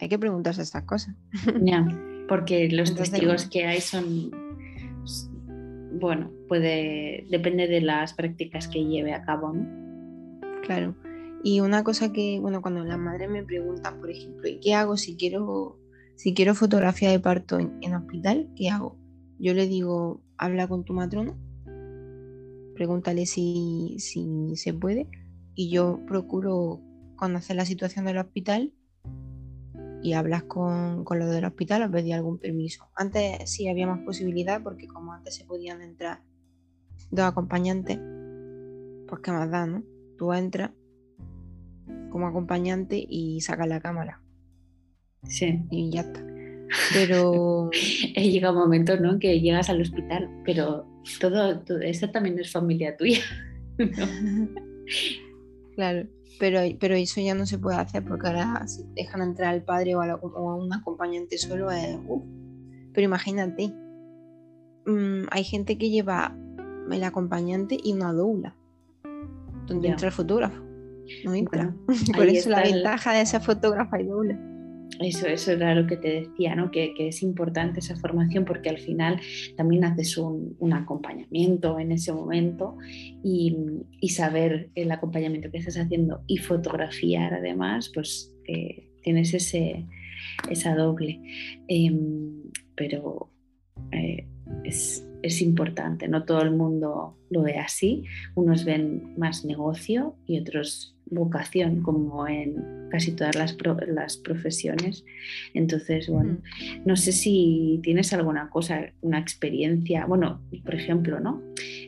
Hay 0.00 0.08
que 0.08 0.18
preguntarse 0.18 0.62
estas 0.62 0.84
cosas. 0.84 1.14
Ya, 1.62 1.86
porque 2.28 2.68
los 2.70 2.94
testigos 2.94 3.46
que 3.46 3.66
hay 3.66 3.80
son, 3.80 4.30
bueno, 6.00 6.30
puede, 6.48 7.26
depende 7.30 7.68
de 7.68 7.82
las 7.82 8.14
prácticas 8.14 8.66
que 8.66 8.84
lleve 8.84 9.12
a 9.12 9.22
cabo, 9.22 9.52
¿no? 9.52 9.84
Claro. 10.62 10.96
Y 11.42 11.60
una 11.60 11.84
cosa 11.84 12.12
que, 12.12 12.38
bueno, 12.40 12.62
cuando 12.62 12.82
las 12.84 12.98
madres 12.98 13.28
me 13.28 13.42
preguntan, 13.42 14.00
por 14.00 14.10
ejemplo, 14.10 14.48
¿y 14.48 14.58
qué 14.60 14.72
hago 14.72 14.96
si 14.96 15.16
quiero, 15.16 15.78
si 16.16 16.32
quiero 16.32 16.54
fotografía 16.54 17.10
de 17.10 17.20
parto 17.20 17.58
en 17.58 17.94
hospital? 17.94 18.48
¿Qué 18.56 18.70
hago? 18.70 18.96
Yo 19.38 19.52
le 19.52 19.66
digo, 19.66 20.23
habla 20.38 20.68
con 20.68 20.84
tu 20.84 20.92
matrona, 20.92 21.36
pregúntale 22.74 23.26
si, 23.26 23.96
si 23.98 24.56
se 24.56 24.74
puede 24.74 25.08
y 25.54 25.70
yo 25.70 26.00
procuro 26.06 26.80
conocer 27.16 27.56
la 27.56 27.64
situación 27.64 28.04
del 28.04 28.18
hospital 28.18 28.72
y 30.02 30.12
hablas 30.12 30.42
con, 30.42 31.04
con 31.04 31.18
los 31.18 31.30
del 31.30 31.44
hospital 31.44 31.82
o 31.84 31.90
pedir 31.90 32.14
algún 32.14 32.38
permiso. 32.38 32.90
Antes 32.94 33.50
sí 33.50 33.68
había 33.68 33.86
más 33.86 34.00
posibilidad 34.00 34.62
porque 34.62 34.86
como 34.86 35.12
antes 35.12 35.34
se 35.34 35.44
podían 35.44 35.80
entrar 35.80 36.22
dos 37.10 37.24
acompañantes, 37.24 37.98
pues 39.08 39.20
qué 39.22 39.32
más 39.32 39.50
da, 39.50 39.66
¿no? 39.66 39.82
Tú 40.18 40.32
entras 40.32 40.72
como 42.10 42.26
acompañante 42.26 43.04
y 43.08 43.40
sacas 43.40 43.68
la 43.68 43.80
cámara. 43.80 44.22
Sí. 45.24 45.64
Y 45.70 45.90
ya 45.90 46.02
está. 46.02 46.33
Pero 46.92 47.70
llega 48.16 48.50
un 48.50 48.58
momento 48.58 48.96
¿no? 48.98 49.18
que 49.18 49.40
llegas 49.40 49.70
al 49.70 49.80
hospital, 49.80 50.30
pero 50.44 50.86
todo, 51.20 51.60
todo 51.60 51.80
eso 51.80 52.10
también 52.10 52.38
es 52.38 52.52
familia 52.52 52.96
tuya. 52.96 53.20
Claro, 55.74 56.06
pero, 56.38 56.60
pero 56.78 56.94
eso 56.94 57.20
ya 57.20 57.34
no 57.34 57.46
se 57.46 57.58
puede 57.58 57.78
hacer 57.78 58.04
porque 58.04 58.28
ahora 58.28 58.64
si 58.68 58.84
dejan 58.94 59.22
entrar 59.22 59.52
al 59.52 59.64
padre 59.64 59.96
o 59.96 60.02
a, 60.02 60.54
un 60.54 60.72
acompañante 60.72 61.36
solo 61.36 61.68
es... 61.72 61.98
Pero 62.92 63.04
imagínate, 63.04 63.72
mm, 64.86 65.24
hay 65.32 65.42
gente 65.42 65.76
que 65.76 65.90
lleva 65.90 66.36
el 66.92 67.02
acompañante 67.02 67.76
y 67.82 67.92
una 67.92 68.12
doula, 68.12 68.54
donde 69.66 69.88
entra 69.88 70.08
el 70.08 70.14
fotógrafo. 70.14 70.62
No 71.24 71.34
entra. 71.34 71.74
Por 72.16 72.28
eso 72.28 72.50
la 72.50 72.62
ventaja 72.62 73.14
de 73.14 73.22
esa 73.22 73.40
fotógrafa 73.40 74.00
y 74.00 74.06
doula. 74.06 74.38
Eso, 75.00 75.26
eso 75.26 75.52
era 75.52 75.74
lo 75.74 75.86
que 75.86 75.96
te 75.96 76.20
decía, 76.20 76.54
¿no? 76.54 76.70
que, 76.70 76.94
es 76.98 77.22
importante 77.22 77.80
esa 77.80 77.96
formación 77.96 78.44
porque 78.44 78.68
al 78.68 78.78
final 78.78 79.20
también 79.56 79.84
haces 79.84 80.16
un, 80.16 80.56
acompañamiento 80.72 81.78
en 81.78 81.92
ese 81.92 82.12
momento 82.12 82.76
y, 83.22 83.56
saber 84.08 84.70
el 84.76 84.92
acompañamiento 84.92 85.50
que 85.50 85.58
estás 85.58 85.76
haciendo 85.76 86.22
y 86.28 86.36
fotografiar 86.36 87.34
además, 87.34 87.90
pues 87.92 88.32
eh, 88.46 88.90
tienes 89.02 89.34
ese, 89.34 89.86
esa 90.48 90.76
doble. 90.76 91.20
Em, 91.66 92.42
pero 92.76 93.30
eh, 93.90 94.28
es, 94.62 95.04
es 95.22 95.42
importante, 95.42 96.06
no 96.06 96.24
todo 96.24 96.42
el 96.42 96.52
mundo 96.52 97.16
lo 97.34 97.42
ve 97.42 97.58
así, 97.58 98.04
unos 98.36 98.64
ven 98.64 99.14
más 99.18 99.44
negocio 99.44 100.16
y 100.26 100.38
otros 100.38 100.94
vocación 101.06 101.82
como 101.82 102.26
en 102.26 102.88
casi 102.90 103.12
todas 103.12 103.34
las, 103.34 103.56
las 103.88 104.16
profesiones. 104.16 105.04
Entonces, 105.52 106.08
bueno, 106.08 106.38
no 106.84 106.96
sé 106.96 107.12
si 107.12 107.80
tienes 107.82 108.12
alguna 108.12 108.48
cosa, 108.50 108.92
una 109.00 109.18
experiencia, 109.18 110.06
bueno, 110.06 110.40
por 110.64 110.74
ejemplo, 110.74 111.18
¿no? 111.20 111.42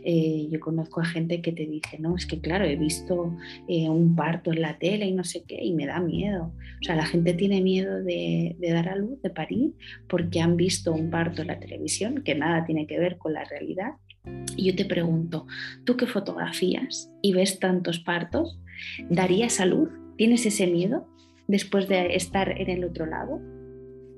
Eh, 0.04 0.48
yo 0.50 0.60
conozco 0.60 1.00
a 1.00 1.04
gente 1.04 1.40
que 1.40 1.52
te 1.52 1.66
dice, 1.66 1.98
no, 1.98 2.16
es 2.16 2.26
que 2.26 2.40
claro, 2.40 2.64
he 2.64 2.76
visto 2.76 3.36
eh, 3.68 3.88
un 3.88 4.16
parto 4.16 4.52
en 4.52 4.62
la 4.62 4.78
tele 4.78 5.06
y 5.06 5.12
no 5.12 5.24
sé 5.24 5.44
qué, 5.46 5.62
y 5.62 5.74
me 5.74 5.86
da 5.86 6.00
miedo. 6.00 6.52
O 6.80 6.84
sea, 6.84 6.96
la 6.96 7.06
gente 7.06 7.34
tiene 7.34 7.60
miedo 7.60 8.02
de, 8.02 8.56
de 8.58 8.72
dar 8.72 8.88
a 8.88 8.96
luz, 8.96 9.20
de 9.22 9.30
parir, 9.30 9.72
porque 10.08 10.40
han 10.40 10.56
visto 10.56 10.92
un 10.92 11.10
parto 11.10 11.42
en 11.42 11.48
la 11.48 11.60
televisión 11.60 12.22
que 12.22 12.34
nada 12.34 12.64
tiene 12.64 12.86
que 12.86 12.98
ver 12.98 13.16
con 13.16 13.32
la 13.32 13.44
realidad. 13.44 13.92
Yo 14.56 14.74
te 14.74 14.84
pregunto, 14.84 15.46
¿tú 15.84 15.96
qué 15.96 16.06
fotografías 16.06 17.10
y 17.22 17.32
ves 17.32 17.58
tantos 17.58 17.98
partos? 18.00 18.58
¿Daría 19.10 19.48
salud? 19.50 19.88
¿Tienes 20.16 20.46
ese 20.46 20.66
miedo 20.66 21.06
después 21.46 21.88
de 21.88 22.16
estar 22.16 22.50
en 22.50 22.70
el 22.70 22.84
otro 22.84 23.06
lado? 23.06 23.40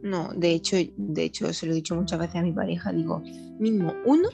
No, 0.02 0.32
de 0.34 0.52
hecho, 0.52 0.76
de 0.96 1.24
hecho, 1.24 1.52
se 1.52 1.66
lo 1.66 1.72
he 1.72 1.76
dicho 1.76 1.96
muchas 1.96 2.20
veces 2.20 2.36
a 2.36 2.42
mi 2.42 2.52
pareja, 2.52 2.92
digo, 2.92 3.22
mínimo 3.58 3.94
uno, 4.06 4.28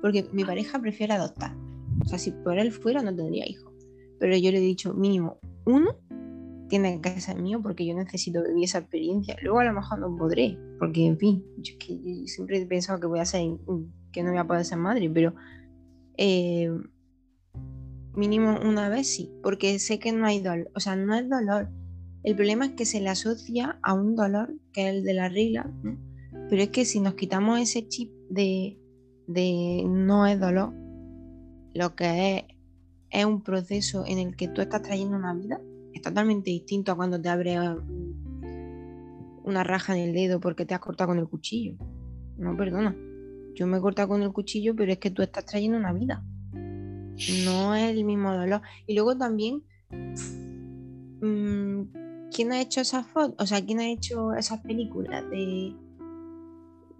porque 0.00 0.26
mi 0.32 0.44
pareja 0.44 0.78
prefiere 0.78 1.14
adoptar. 1.14 1.54
O 2.00 2.08
sea, 2.08 2.18
si 2.18 2.30
por 2.30 2.58
él 2.58 2.70
fuera 2.70 3.02
no 3.02 3.14
tendría 3.14 3.48
hijos. 3.48 3.72
Pero 4.18 4.36
yo 4.36 4.52
le 4.52 4.58
he 4.58 4.62
dicho, 4.62 4.94
mínimo 4.94 5.38
uno 5.64 5.96
tiene 6.68 7.00
que 7.00 7.20
ser 7.20 7.36
mío 7.36 7.60
porque 7.60 7.84
yo 7.84 7.94
necesito 7.94 8.42
vivir 8.42 8.64
esa 8.64 8.78
experiencia. 8.78 9.36
Luego 9.42 9.58
a 9.58 9.64
lo 9.64 9.72
mejor 9.72 9.98
no 9.98 10.16
podré, 10.16 10.56
porque 10.78 11.04
en 11.04 11.18
fin, 11.18 11.44
yo, 11.58 11.74
siempre 12.26 12.62
he 12.62 12.66
pensado 12.66 13.00
que 13.00 13.06
voy 13.06 13.18
a 13.18 13.24
ser, 13.24 13.42
que 14.12 14.22
no 14.22 14.30
voy 14.30 14.38
a 14.38 14.46
poder 14.46 14.64
ser 14.64 14.78
madre, 14.78 15.10
pero 15.10 15.34
eh, 16.16 16.70
mínimo 18.14 18.58
una 18.62 18.88
vez 18.88 19.08
sí, 19.08 19.30
porque 19.42 19.78
sé 19.78 19.98
que 19.98 20.12
no 20.12 20.26
hay 20.26 20.40
dolor, 20.40 20.70
o 20.74 20.80
sea, 20.80 20.96
no 20.96 21.14
es 21.14 21.28
dolor. 21.28 21.68
El 22.22 22.36
problema 22.36 22.66
es 22.66 22.72
que 22.72 22.84
se 22.84 23.00
le 23.00 23.08
asocia 23.08 23.78
a 23.82 23.94
un 23.94 24.14
dolor, 24.14 24.54
que 24.72 24.88
es 24.88 24.94
el 24.94 25.04
de 25.04 25.14
la 25.14 25.28
regla, 25.28 25.70
¿no? 25.82 25.96
pero 26.50 26.62
es 26.62 26.68
que 26.70 26.84
si 26.84 27.00
nos 27.00 27.14
quitamos 27.14 27.60
ese 27.60 27.88
chip 27.88 28.10
de, 28.28 28.78
de 29.26 29.84
no 29.86 30.26
es 30.26 30.38
dolor, 30.38 30.74
lo 31.74 31.94
que 31.94 32.36
es, 32.36 32.44
es 33.10 33.24
un 33.24 33.42
proceso 33.42 34.04
en 34.06 34.18
el 34.18 34.36
que 34.36 34.48
tú 34.48 34.60
estás 34.60 34.82
trayendo 34.82 35.16
una 35.16 35.32
vida, 35.32 35.60
es 35.92 36.02
totalmente 36.02 36.50
distinto 36.50 36.92
a 36.92 36.96
cuando 36.96 37.20
te 37.20 37.28
abre 37.28 37.56
una 39.44 39.64
raja 39.64 39.96
en 39.96 40.08
el 40.08 40.14
dedo 40.14 40.40
porque 40.40 40.66
te 40.66 40.74
has 40.74 40.80
cortado 40.80 41.08
con 41.08 41.18
el 41.18 41.28
cuchillo. 41.28 41.76
No, 42.36 42.56
perdona. 42.56 42.96
Yo 43.60 43.66
me 43.66 43.76
he 43.76 43.80
cortado 43.82 44.08
con 44.08 44.22
el 44.22 44.32
cuchillo, 44.32 44.74
pero 44.74 44.90
es 44.90 44.98
que 44.98 45.10
tú 45.10 45.20
estás 45.20 45.44
trayendo 45.44 45.76
una 45.76 45.92
vida. 45.92 46.24
No 47.44 47.74
es 47.74 47.90
el 47.90 48.06
mismo 48.06 48.32
dolor. 48.32 48.62
Y 48.86 48.94
luego 48.94 49.18
también, 49.18 49.62
mm, 51.20 52.30
¿quién 52.34 52.52
ha 52.52 52.60
hecho 52.62 52.80
esas 52.80 53.06
fotos? 53.06 53.34
O 53.38 53.46
sea, 53.46 53.62
¿quién 53.62 53.80
ha 53.80 53.90
hecho 53.90 54.32
esas 54.32 54.62
películas 54.62 55.28
de, 55.28 55.74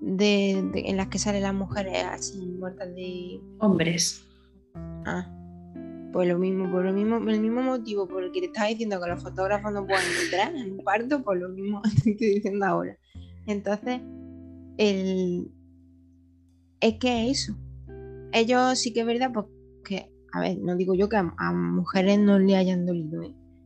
de, 0.03 0.59
en 0.75 0.99
las 0.99 1.09
que 1.09 1.19
salen 1.19 1.45
las 1.45 1.55
mujeres 1.55 2.05
así 2.05 2.39
muertas 2.59 2.95
de 2.95 3.41
hombres? 3.61 4.29
Ah, 5.07 5.33
pues 6.13 6.29
lo 6.29 6.39
mismo, 6.39 6.71
por 6.71 6.85
lo 6.85 6.93
mismo, 6.93 7.17
el 7.27 7.41
mismo 7.41 7.63
motivo 7.63 8.07
por 8.07 8.23
el 8.23 8.33
que 8.33 8.41
te 8.41 8.47
estaba 8.49 8.67
diciendo 8.67 9.01
que 9.01 9.09
los 9.09 9.23
fotógrafos 9.23 9.73
no 9.73 9.87
pueden 9.87 10.05
entrar 10.25 10.55
en 10.55 10.73
un 10.73 10.85
parto, 10.85 11.23
por 11.23 11.39
lo 11.39 11.49
mismo 11.49 11.81
te 11.81 11.89
estoy 12.11 12.35
diciendo 12.35 12.67
ahora. 12.67 12.99
Entonces, 13.47 14.03
el 14.77 15.51
es 16.81 16.95
que 16.99 17.31
eso. 17.31 17.57
Ellos 18.33 18.79
sí 18.79 18.93
que 18.93 19.01
es 19.01 19.07
verdad, 19.07 19.33
porque, 19.33 20.13
a 20.33 20.41
ver, 20.41 20.59
no 20.59 20.77
digo 20.77 20.95
yo 20.95 21.09
que 21.09 21.17
a, 21.17 21.53
mujeres 21.53 22.19
no 22.19 22.39
le 22.39 22.57
hayan 22.57 22.87
dolido. 22.87 23.23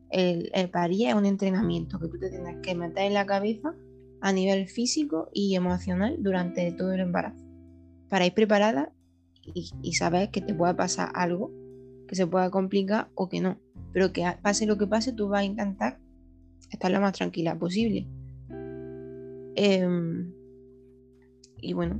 El, 0.09 0.49
el 0.53 0.69
parir 0.69 1.09
es 1.09 1.15
un 1.15 1.25
entrenamiento 1.25 1.99
que 1.99 2.07
tú 2.07 2.17
te 2.19 2.29
tienes 2.29 2.57
que 2.61 2.75
meter 2.75 3.05
en 3.05 3.13
la 3.13 3.25
cabeza 3.25 3.75
a 4.21 4.31
nivel 4.31 4.67
físico 4.67 5.29
y 5.33 5.55
emocional 5.55 6.17
durante 6.19 6.71
todo 6.71 6.93
el 6.93 7.01
embarazo. 7.01 7.45
Para 8.09 8.25
ir 8.25 8.33
preparada 8.33 8.93
y, 9.41 9.69
y 9.81 9.93
saber 9.93 10.31
que 10.31 10.41
te 10.41 10.53
puede 10.53 10.73
pasar 10.73 11.11
algo 11.13 11.51
que 12.07 12.15
se 12.15 12.27
pueda 12.27 12.49
complicar 12.49 13.09
o 13.15 13.29
que 13.29 13.41
no. 13.41 13.59
Pero 13.93 14.11
que 14.11 14.25
pase 14.41 14.65
lo 14.65 14.77
que 14.77 14.87
pase, 14.87 15.13
tú 15.13 15.27
vas 15.27 15.41
a 15.41 15.45
intentar 15.45 15.99
estar 16.71 16.91
lo 16.91 17.01
más 17.01 17.13
tranquila 17.13 17.57
posible. 17.57 18.07
Em, 19.55 20.33
y 21.61 21.73
bueno. 21.73 21.99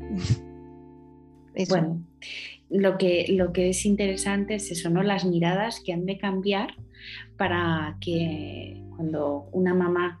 Bueno, 1.68 2.06
lo 2.68 2.98
que, 2.98 3.26
lo 3.28 3.52
que 3.52 3.70
es 3.70 3.86
interesante 3.86 4.56
es 4.56 4.70
eso, 4.70 4.90
¿no? 4.90 5.02
Las 5.02 5.24
miradas 5.24 5.80
que 5.84 5.92
han 5.92 6.06
de 6.06 6.18
cambiar 6.18 6.74
para 7.36 7.96
que 8.00 8.82
cuando 8.96 9.48
una 9.52 9.74
mamá 9.74 10.20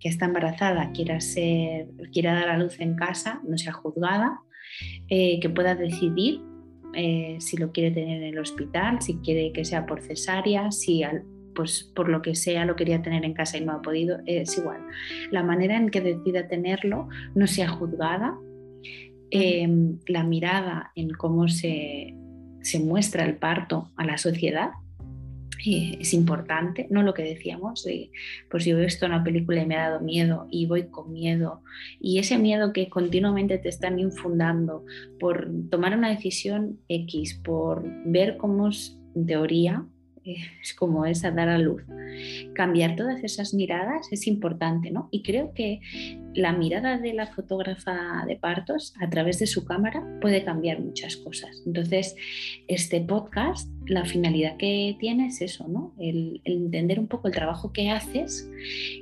que 0.00 0.08
está 0.08 0.26
embarazada 0.26 0.90
quiera, 0.92 1.20
ser, 1.20 1.88
quiera 2.12 2.34
dar 2.34 2.48
a 2.48 2.58
luz 2.58 2.80
en 2.80 2.96
casa, 2.96 3.40
no 3.46 3.56
sea 3.56 3.72
juzgada, 3.72 4.40
eh, 5.08 5.38
que 5.40 5.48
pueda 5.48 5.74
decidir 5.74 6.40
eh, 6.94 7.36
si 7.40 7.56
lo 7.56 7.72
quiere 7.72 7.90
tener 7.90 8.22
en 8.22 8.34
el 8.34 8.38
hospital, 8.38 9.00
si 9.00 9.16
quiere 9.18 9.52
que 9.52 9.64
sea 9.64 9.86
por 9.86 10.02
cesárea, 10.02 10.70
si 10.72 11.02
pues 11.54 11.84
por 11.94 12.08
lo 12.08 12.22
que 12.22 12.34
sea 12.34 12.64
lo 12.64 12.76
quería 12.76 13.02
tener 13.02 13.24
en 13.24 13.34
casa 13.34 13.58
y 13.58 13.60
no 13.60 13.72
ha 13.72 13.82
podido, 13.82 14.18
es 14.26 14.56
igual. 14.58 14.80
La 15.30 15.42
manera 15.42 15.76
en 15.76 15.90
que 15.90 16.00
decida 16.00 16.48
tenerlo 16.48 17.08
no 17.34 17.46
sea 17.46 17.68
juzgada, 17.68 18.36
Em, 19.34 19.98
la 20.08 20.24
mirada 20.24 20.92
en 20.94 21.08
cómo 21.08 21.48
se, 21.48 22.14
muestra 22.84 23.24
el 23.24 23.38
parto 23.38 23.90
a 23.96 24.04
la 24.04 24.18
sociedad 24.18 24.72
eh, 25.64 25.96
es 25.98 26.12
importante, 26.12 26.86
no 26.90 27.02
lo 27.02 27.14
que 27.14 27.22
decíamos, 27.22 27.82
de, 27.82 28.10
pues 28.50 28.66
yo 28.66 28.76
veo 28.76 28.86
esto 28.86 29.06
en 29.06 29.12
una 29.12 29.24
película 29.24 29.62
y 29.62 29.66
me 29.66 29.76
ha 29.76 29.88
dado 29.88 30.00
miedo 30.00 30.48
y 30.50 30.66
voy 30.66 30.88
con 30.88 31.14
miedo, 31.14 31.62
y 31.98 32.18
ese 32.18 32.36
miedo 32.36 32.74
que 32.74 32.90
continuamente 32.90 33.56
te 33.56 33.70
están 33.70 33.98
infundando 33.98 34.84
por 35.18 35.50
tomar 35.70 35.96
una 35.96 36.10
decisión 36.10 36.78
X, 36.88 37.40
por 37.42 37.82
ver 38.04 38.36
cómo 38.36 38.68
es 38.68 38.98
teoría 39.26 39.86
es 40.62 40.74
como 40.74 41.06
es 41.06 41.24
a 41.24 41.30
dar 41.30 41.48
a 41.48 41.58
luz. 41.58 41.82
Cambiar 42.54 42.96
todas 42.96 43.22
esas 43.24 43.54
miradas 43.54 44.08
es 44.10 44.26
importante, 44.26 44.90
¿no? 44.90 45.08
Y 45.10 45.22
creo 45.22 45.52
que 45.54 45.80
la 46.34 46.52
mirada 46.52 46.98
de 46.98 47.12
la 47.12 47.26
fotógrafa 47.26 48.24
de 48.26 48.36
partos 48.36 48.94
a 49.00 49.08
través 49.10 49.38
de 49.38 49.46
su 49.46 49.64
cámara 49.64 50.04
puede 50.20 50.44
cambiar 50.44 50.80
muchas 50.80 51.16
cosas. 51.16 51.62
Entonces, 51.66 52.16
este 52.68 53.00
podcast, 53.00 53.70
la 53.86 54.04
finalidad 54.04 54.56
que 54.56 54.96
tiene 54.98 55.26
es 55.26 55.40
eso, 55.40 55.68
¿no? 55.68 55.94
El, 55.98 56.40
entender 56.44 56.98
un 56.98 57.08
poco 57.08 57.28
el 57.28 57.34
trabajo 57.34 57.72
que 57.72 57.90
haces, 57.90 58.50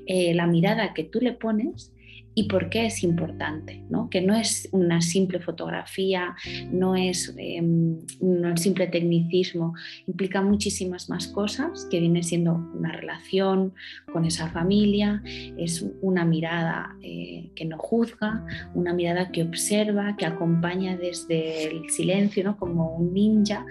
eh, 0.06 0.34
la 0.34 0.46
mirada 0.46 0.94
que 0.94 1.04
tú 1.04 1.20
le 1.20 1.32
pones 1.32 1.92
y 2.34 2.44
por 2.44 2.70
qué 2.70 2.86
es 2.86 3.02
importante, 3.02 3.82
¿no? 3.88 4.08
que 4.08 4.20
no 4.20 4.34
es 4.34 4.68
una 4.72 5.00
simple 5.00 5.40
fotografía, 5.40 6.36
no 6.70 6.94
es 6.94 7.34
em, 7.36 7.98
un 8.20 8.56
simple 8.56 8.86
tecnicismo, 8.86 9.74
implica 10.06 10.40
muchísimas 10.40 11.08
más 11.08 11.26
cosas 11.28 11.86
que 11.90 12.00
viene 12.00 12.22
siendo 12.22 12.54
una 12.74 12.92
relación 12.92 13.74
con 14.12 14.24
esa 14.24 14.48
familia, 14.50 15.22
es 15.24 15.84
una 16.00 16.24
mirada 16.24 16.96
eh, 17.02 17.50
que 17.54 17.64
no 17.64 17.78
juzga, 17.78 18.44
una 18.74 18.94
mirada 18.94 19.30
que 19.32 19.42
observa, 19.42 20.16
que 20.16 20.26
acompaña 20.26 20.96
desde 20.96 21.70
el 21.70 21.90
silencio, 21.90 22.44
¿no? 22.44 22.56
como 22.56 22.94
un 22.96 23.12
ninja, 23.12 23.66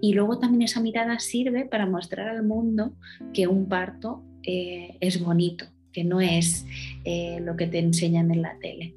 y 0.00 0.12
luego 0.14 0.38
también 0.38 0.62
esa 0.62 0.80
mirada 0.80 1.18
sirve 1.18 1.64
para 1.64 1.86
mostrar 1.86 2.28
al 2.28 2.44
mundo 2.44 2.94
que 3.32 3.46
un 3.48 3.68
parto 3.68 4.22
eh, 4.42 4.96
es 5.00 5.22
bonito, 5.22 5.66
que 5.94 6.04
no 6.04 6.20
es 6.20 6.66
eh, 7.04 7.38
lo 7.40 7.56
que 7.56 7.68
te 7.68 7.78
enseñan 7.78 8.30
en 8.32 8.42
la 8.42 8.58
tele. 8.58 8.94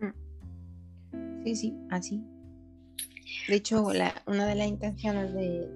Mm. 0.00 1.44
Sí, 1.44 1.54
sí, 1.54 1.74
así. 1.90 2.24
De 3.46 3.56
hecho, 3.56 3.84
una 3.84 4.46
de 4.46 4.54
las 4.56 4.66
intenciones 4.66 5.32
de, 5.34 5.68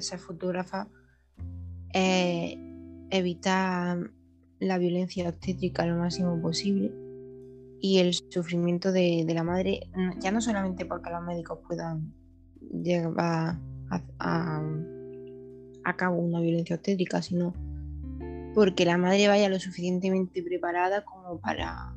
ser 0.00 0.18
fotógrafa 0.18 0.88
es 1.92 2.56
evitar 3.10 4.10
la 4.58 4.78
violencia 4.78 5.28
obstétrica 5.28 5.84
lo 5.84 5.96
máximo 5.96 6.40
posible 6.40 6.90
y 7.80 7.98
el 7.98 8.14
sufrimiento 8.14 8.92
de, 8.92 9.26
la 9.34 9.42
madre, 9.42 9.80
ya 10.20 10.30
no 10.30 10.40
solamente 10.40 10.86
porque 10.86 11.10
los 11.10 11.22
médicos 11.22 11.58
puedan 11.66 12.14
llevar 12.60 13.58
a, 14.18 14.62
a 15.84 15.96
cabo 15.96 16.18
una 16.18 16.40
violencia 16.40 16.76
obstétrica, 16.76 17.20
sino 17.20 17.52
porque 18.54 18.84
la 18.84 18.98
madre 18.98 19.28
vaya 19.28 19.48
lo 19.48 19.58
suficientemente 19.58 20.42
preparada 20.42 21.04
como 21.04 21.40
para, 21.40 21.96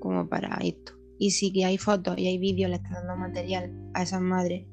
como 0.00 0.28
para 0.28 0.56
esto. 0.62 0.92
Y 1.18 1.30
sí 1.30 1.52
que 1.52 1.64
hay 1.64 1.78
fotos 1.78 2.18
y 2.18 2.26
hay 2.26 2.38
vídeos, 2.38 2.70
le 2.70 2.76
están 2.76 2.92
dando 2.92 3.16
material 3.16 3.72
a 3.94 4.02
esas 4.02 4.20
madres 4.20 4.66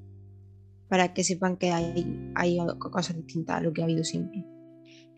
para 0.89 1.13
que 1.13 1.23
sepan 1.23 1.57
que 1.57 1.71
hay, 1.71 2.31
hay 2.35 2.57
cosas 2.79 3.15
distintas 3.15 3.57
a 3.57 3.61
lo 3.61 3.73
que 3.73 3.81
ha 3.81 3.85
habido 3.85 4.03
siempre. 4.03 4.45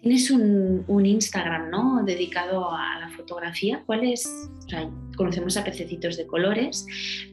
Tienes 0.02 0.30
un, 0.30 0.84
un, 0.88 1.06
Instagram, 1.06 1.72
¿no? 1.72 2.04
Dedicado 2.04 2.70
a 2.72 3.00
la 3.00 3.10
fotografía. 3.10 3.82
¿Cuál 3.88 4.04
es? 4.04 4.28
O 4.28 4.70
sea, 4.70 4.88
conocemos 5.18 5.58
a 5.58 5.64
pececitos 5.64 6.16
de 6.16 6.28
colores, 6.28 6.86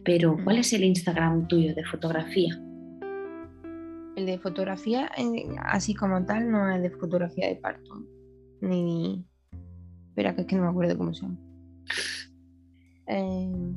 pero 0.04 0.38
¿cuál 0.42 0.58
es 0.58 0.72
el 0.72 0.82
Instagram 0.82 1.48
tuyo 1.48 1.74
de 1.74 1.84
fotografía? 1.84 2.58
El 4.16 4.26
de 4.26 4.38
fotografía, 4.38 5.10
así 5.64 5.94
como 5.94 6.24
tal, 6.26 6.50
no 6.50 6.70
es 6.70 6.82
de 6.82 6.90
fotografía 6.90 7.48
de 7.48 7.56
parto. 7.56 8.04
Ni. 8.60 9.24
Espera, 10.08 10.34
que 10.34 10.42
es 10.42 10.46
que 10.46 10.56
no 10.56 10.62
me 10.62 10.68
acuerdo 10.68 10.98
cómo 10.98 11.14
se 11.14 11.22
llama. 11.22 11.38
Eh... 13.06 13.72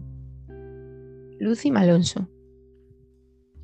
Lucy 1.39 1.71
Malonso. 1.71 2.29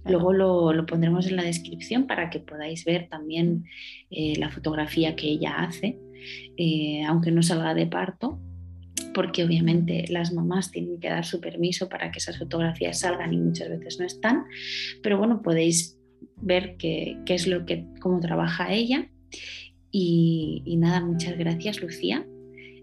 Luego 0.06 0.34
lo, 0.34 0.86
pondremos 0.86 1.28
en 1.28 1.36
la 1.36 1.44
descripción 1.44 2.08
para 2.08 2.30
que 2.30 2.40
podáis 2.40 2.86
ver 2.86 3.08
también 3.08 3.66
eh, 4.10 4.34
la 4.38 4.50
fotografía 4.50 5.16
que 5.16 5.28
ella 5.28 5.60
hace, 5.60 6.00
eh, 6.58 7.04
aunque 7.06 7.32
no 7.32 7.44
salga 7.44 7.74
de 7.76 7.86
parto, 7.86 8.40
porque 9.14 9.44
obviamente 9.44 10.06
las 10.10 10.34
mamás 10.34 10.72
tienen 10.72 11.00
que 11.00 11.10
dar 11.10 11.26
su 11.26 11.40
permiso 11.40 11.88
para 11.88 12.12
que 12.12 12.18
esas 12.18 12.40
fotografías 12.40 13.00
salgan 13.00 13.34
y 13.34 13.38
muchas 13.38 13.70
veces 13.70 14.00
no 14.00 14.06
están. 14.06 14.46
Pero 15.04 15.18
bueno, 15.18 15.42
podéis 15.42 16.00
ver 16.42 16.76
qué, 16.78 17.18
es 17.28 17.48
lo 17.48 17.66
que, 17.66 17.86
cómo 18.00 18.20
trabaja 18.20 18.72
ella. 18.74 19.10
Y, 19.92 20.64
nada, 20.78 21.02
muchas 21.02 21.38
gracias, 21.38 21.82
Lucía. 21.82 22.26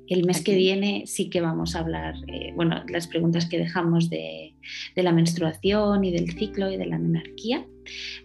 El 0.06 0.24
mes 0.24 0.42
que 0.42 0.56
viene 0.56 1.02
sí 1.06 1.28
que 1.28 1.42
vamos 1.42 1.76
a 1.76 1.80
hablar, 1.80 2.14
eh, 2.28 2.52
bueno, 2.54 2.82
las 2.88 3.06
preguntas 3.06 3.46
que 3.46 3.59
dejamos 3.59 4.09
de, 4.09 4.54
la 4.96 5.12
menstruación 5.12 6.02
y 6.04 6.12
del 6.12 6.30
ciclo 6.32 6.70
y 6.70 6.78
de 6.78 6.86
la 6.86 6.98
menarquía, 6.98 7.66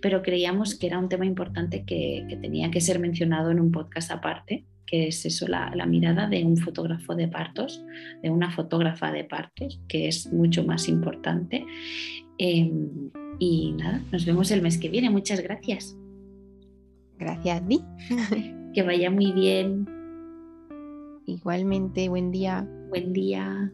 pero 0.01 0.21
creíamos 0.21 0.75
que 0.75 0.87
era 0.87 0.97
un 0.97 1.09
tema 1.09 1.25
importante 1.25 1.83
que, 1.85 2.25
tenía 2.41 2.71
que 2.71 2.79
ser 2.79 2.99
mencionado 2.99 3.51
en 3.51 3.59
un 3.59 3.71
podcast 3.71 4.11
aparte, 4.11 4.65
que 4.85 5.07
es 5.07 5.25
eso, 5.25 5.47
la, 5.47 5.85
mirada 5.85 6.27
de 6.27 6.45
un 6.45 6.55
fotógrafo 6.55 7.15
de 7.15 7.27
partos, 7.27 7.83
de 8.21 8.29
una 8.29 8.51
fotógrafa 8.51 9.11
de 9.11 9.25
partos, 9.25 9.81
que 9.89 10.07
es 10.07 10.31
mucho 10.31 10.63
más 10.63 10.87
importante. 10.87 11.65
Em, 12.37 13.09
y 13.39 13.71
nada, 13.73 14.01
nos 14.11 14.25
vemos 14.25 14.51
el 14.51 14.61
mes 14.61 14.77
que 14.77 14.89
viene. 14.89 15.09
Muchas 15.09 15.41
gracias. 15.41 15.97
Gracias 17.17 17.61
a 17.61 17.67
ti. 17.67 17.81
que 18.73 18.83
vaya 18.83 19.09
muy 19.09 19.31
bien. 19.31 19.85
Igualmente, 21.25 22.09
buen 22.09 22.31
día. 22.31 22.67
Buen 22.89 23.13
día. 23.13 23.71